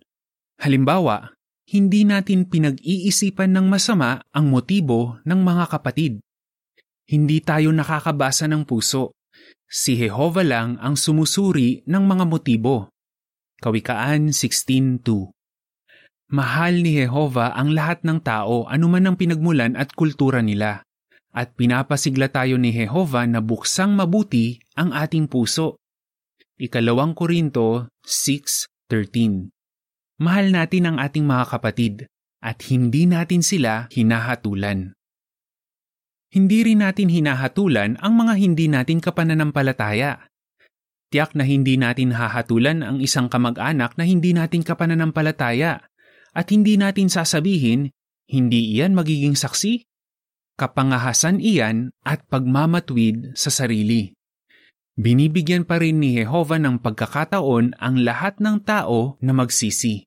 Halimbawa, 0.62 1.34
hindi 1.66 2.06
natin 2.06 2.46
pinag-iisipan 2.46 3.58
ng 3.58 3.66
masama 3.74 4.22
ang 4.30 4.54
motibo 4.54 5.18
ng 5.26 5.42
mga 5.42 5.66
kapatid. 5.66 6.22
Hindi 7.10 7.42
tayo 7.42 7.74
nakakabasa 7.74 8.46
ng 8.46 8.70
puso. 8.70 9.17
Si 9.68 10.00
Jehova 10.00 10.48
lang 10.48 10.80
ang 10.80 10.96
sumusuri 10.96 11.84
ng 11.84 12.04
mga 12.08 12.24
motibo. 12.24 12.88
Kawikaan 13.60 14.32
16.2 14.32 15.04
Mahal 16.32 16.84
ni 16.84 16.96
Jehova 16.96 17.52
ang 17.52 17.76
lahat 17.76 18.04
ng 18.08 18.20
tao 18.24 18.64
anuman 18.72 19.12
ang 19.12 19.16
pinagmulan 19.20 19.76
at 19.76 19.92
kultura 19.92 20.40
nila. 20.40 20.88
At 21.36 21.60
pinapasigla 21.60 22.32
tayo 22.32 22.56
ni 22.56 22.72
Jehova 22.72 23.28
na 23.28 23.44
buksang 23.44 23.92
mabuti 23.92 24.56
ang 24.80 24.96
ating 24.96 25.28
puso. 25.28 25.78
Ikalawang 26.58 27.12
Korinto 27.14 27.92
6.13 28.08 29.52
Mahal 30.24 30.50
natin 30.50 30.84
ang 30.90 30.98
ating 30.98 31.28
mga 31.28 31.46
kapatid 31.54 31.96
at 32.42 32.66
hindi 32.74 33.06
natin 33.06 33.46
sila 33.46 33.86
hinahatulan. 33.94 34.97
Hindi 36.28 36.68
rin 36.68 36.84
natin 36.84 37.08
hinahatulan 37.08 37.96
ang 38.04 38.14
mga 38.20 38.34
hindi 38.36 38.68
natin 38.68 39.00
kapananampalataya. 39.00 40.28
Tiyak 41.08 41.40
na 41.40 41.48
hindi 41.48 41.80
natin 41.80 42.12
hahatulan 42.12 42.84
ang 42.84 43.00
isang 43.00 43.32
kamag-anak 43.32 43.96
na 43.96 44.04
hindi 44.04 44.36
natin 44.36 44.60
kapananampalataya 44.60 45.88
at 46.36 46.48
hindi 46.52 46.76
natin 46.76 47.08
sasabihin, 47.08 47.96
hindi 48.28 48.76
iyan 48.76 48.92
magiging 48.92 49.40
saksi. 49.40 49.88
Kapangahasan 50.60 51.40
iyan 51.40 51.96
at 52.04 52.28
pagmamatwid 52.28 53.38
sa 53.40 53.48
sarili. 53.48 54.12
Binibigyan 54.98 55.64
pa 55.64 55.78
rin 55.78 56.02
ni 56.02 56.18
Jehova 56.18 56.58
ng 56.58 56.82
pagkakataon 56.82 57.78
ang 57.78 57.96
lahat 58.02 58.42
ng 58.42 58.66
tao 58.66 59.16
na 59.22 59.32
magsisi. 59.32 60.04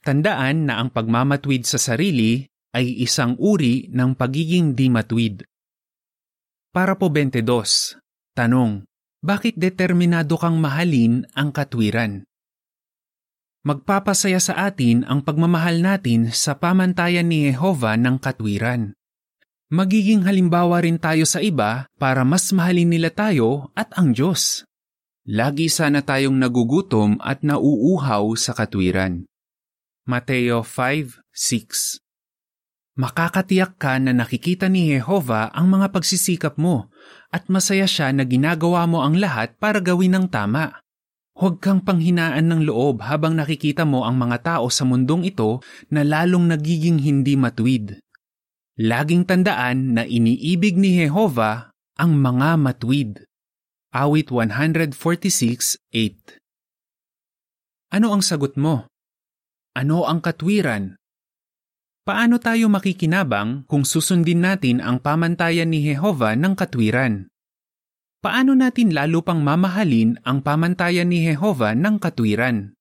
Tandaan 0.00 0.66
na 0.66 0.80
ang 0.80 0.88
pagmamatwid 0.88 1.68
sa 1.68 1.76
sarili 1.76 2.48
ay 2.74 3.06
isang 3.06 3.38
uri 3.38 3.86
ng 3.94 4.18
pagiging 4.18 4.74
di 4.74 4.90
matwid. 4.90 5.46
Para 6.74 6.98
po 6.98 7.06
22, 7.06 7.46
tanong, 8.34 8.82
bakit 9.22 9.54
determinado 9.54 10.34
kang 10.34 10.58
mahalin 10.58 11.22
ang 11.38 11.54
katwiran? 11.54 12.26
Magpapasaya 13.64 14.36
sa 14.42 14.68
atin 14.68 15.06
ang 15.08 15.24
pagmamahal 15.24 15.80
natin 15.80 16.28
sa 16.34 16.58
pamantayan 16.58 17.24
ni 17.24 17.48
Jehova 17.48 17.96
ng 17.96 18.20
katwiran. 18.20 18.92
Magiging 19.72 20.28
halimbawa 20.28 20.84
rin 20.84 21.00
tayo 21.00 21.24
sa 21.24 21.40
iba 21.40 21.88
para 21.96 22.20
mas 22.28 22.52
mahalin 22.52 22.92
nila 22.92 23.08
tayo 23.08 23.72
at 23.72 23.88
ang 23.96 24.12
Diyos. 24.12 24.68
Lagi 25.24 25.72
sana 25.72 26.04
tayong 26.04 26.36
nagugutom 26.36 27.16
at 27.24 27.40
nauuhaw 27.40 28.36
sa 28.36 28.52
katwiran. 28.52 29.24
Mateo 30.04 30.60
5.6 30.60 32.03
Makakatiyak 32.94 33.74
ka 33.74 33.98
na 33.98 34.14
nakikita 34.14 34.70
ni 34.70 34.94
Jehova 34.94 35.50
ang 35.50 35.66
mga 35.66 35.90
pagsisikap 35.90 36.54
mo 36.54 36.94
at 37.34 37.50
masaya 37.50 37.90
siya 37.90 38.14
na 38.14 38.22
ginagawa 38.22 38.86
mo 38.86 39.02
ang 39.02 39.18
lahat 39.18 39.58
para 39.58 39.82
gawin 39.82 40.14
ng 40.14 40.30
tama. 40.30 40.78
Huwag 41.34 41.58
kang 41.58 41.82
panghinaan 41.82 42.46
ng 42.46 42.62
loob 42.62 43.02
habang 43.02 43.34
nakikita 43.34 43.82
mo 43.82 44.06
ang 44.06 44.14
mga 44.14 44.46
tao 44.46 44.70
sa 44.70 44.86
mundong 44.86 45.26
ito 45.26 45.58
na 45.90 46.06
lalong 46.06 46.46
nagiging 46.46 47.02
hindi 47.02 47.34
matwid. 47.34 47.98
Laging 48.78 49.26
tandaan 49.26 49.98
na 49.98 50.06
iniibig 50.06 50.78
ni 50.78 51.02
Jehova 51.02 51.74
ang 51.98 52.14
mga 52.14 52.62
matwid. 52.62 53.26
Awit 53.90 54.30
146.8 54.30 55.82
Ano 57.90 58.14
ang 58.14 58.22
sagot 58.22 58.54
mo? 58.54 58.86
Ano 59.74 60.06
ang 60.06 60.22
katwiran? 60.22 60.94
Paano 62.04 62.36
tayo 62.36 62.68
makikinabang 62.68 63.64
kung 63.64 63.88
susundin 63.88 64.44
natin 64.44 64.84
ang 64.84 65.00
pamantayan 65.00 65.72
ni 65.72 65.80
Jehova 65.88 66.36
ng 66.36 66.52
katwiran? 66.52 67.32
Paano 68.20 68.52
natin 68.52 68.92
lalo 68.92 69.24
pang 69.24 69.40
mamahalin 69.40 70.20
ang 70.20 70.44
pamantayan 70.44 71.08
ni 71.08 71.24
Jehova 71.24 71.72
ng 71.72 71.96
katwiran? 71.96 72.76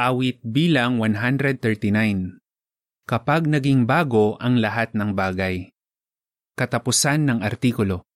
Awit 0.00 0.40
bilang 0.40 0.96
139 1.04 2.40
Kapag 3.04 3.44
naging 3.44 3.84
bago 3.84 4.40
ang 4.40 4.56
lahat 4.56 4.96
ng 4.96 5.12
bagay. 5.12 5.68
Katapusan 6.56 7.28
ng 7.28 7.38
artikulo. 7.44 8.08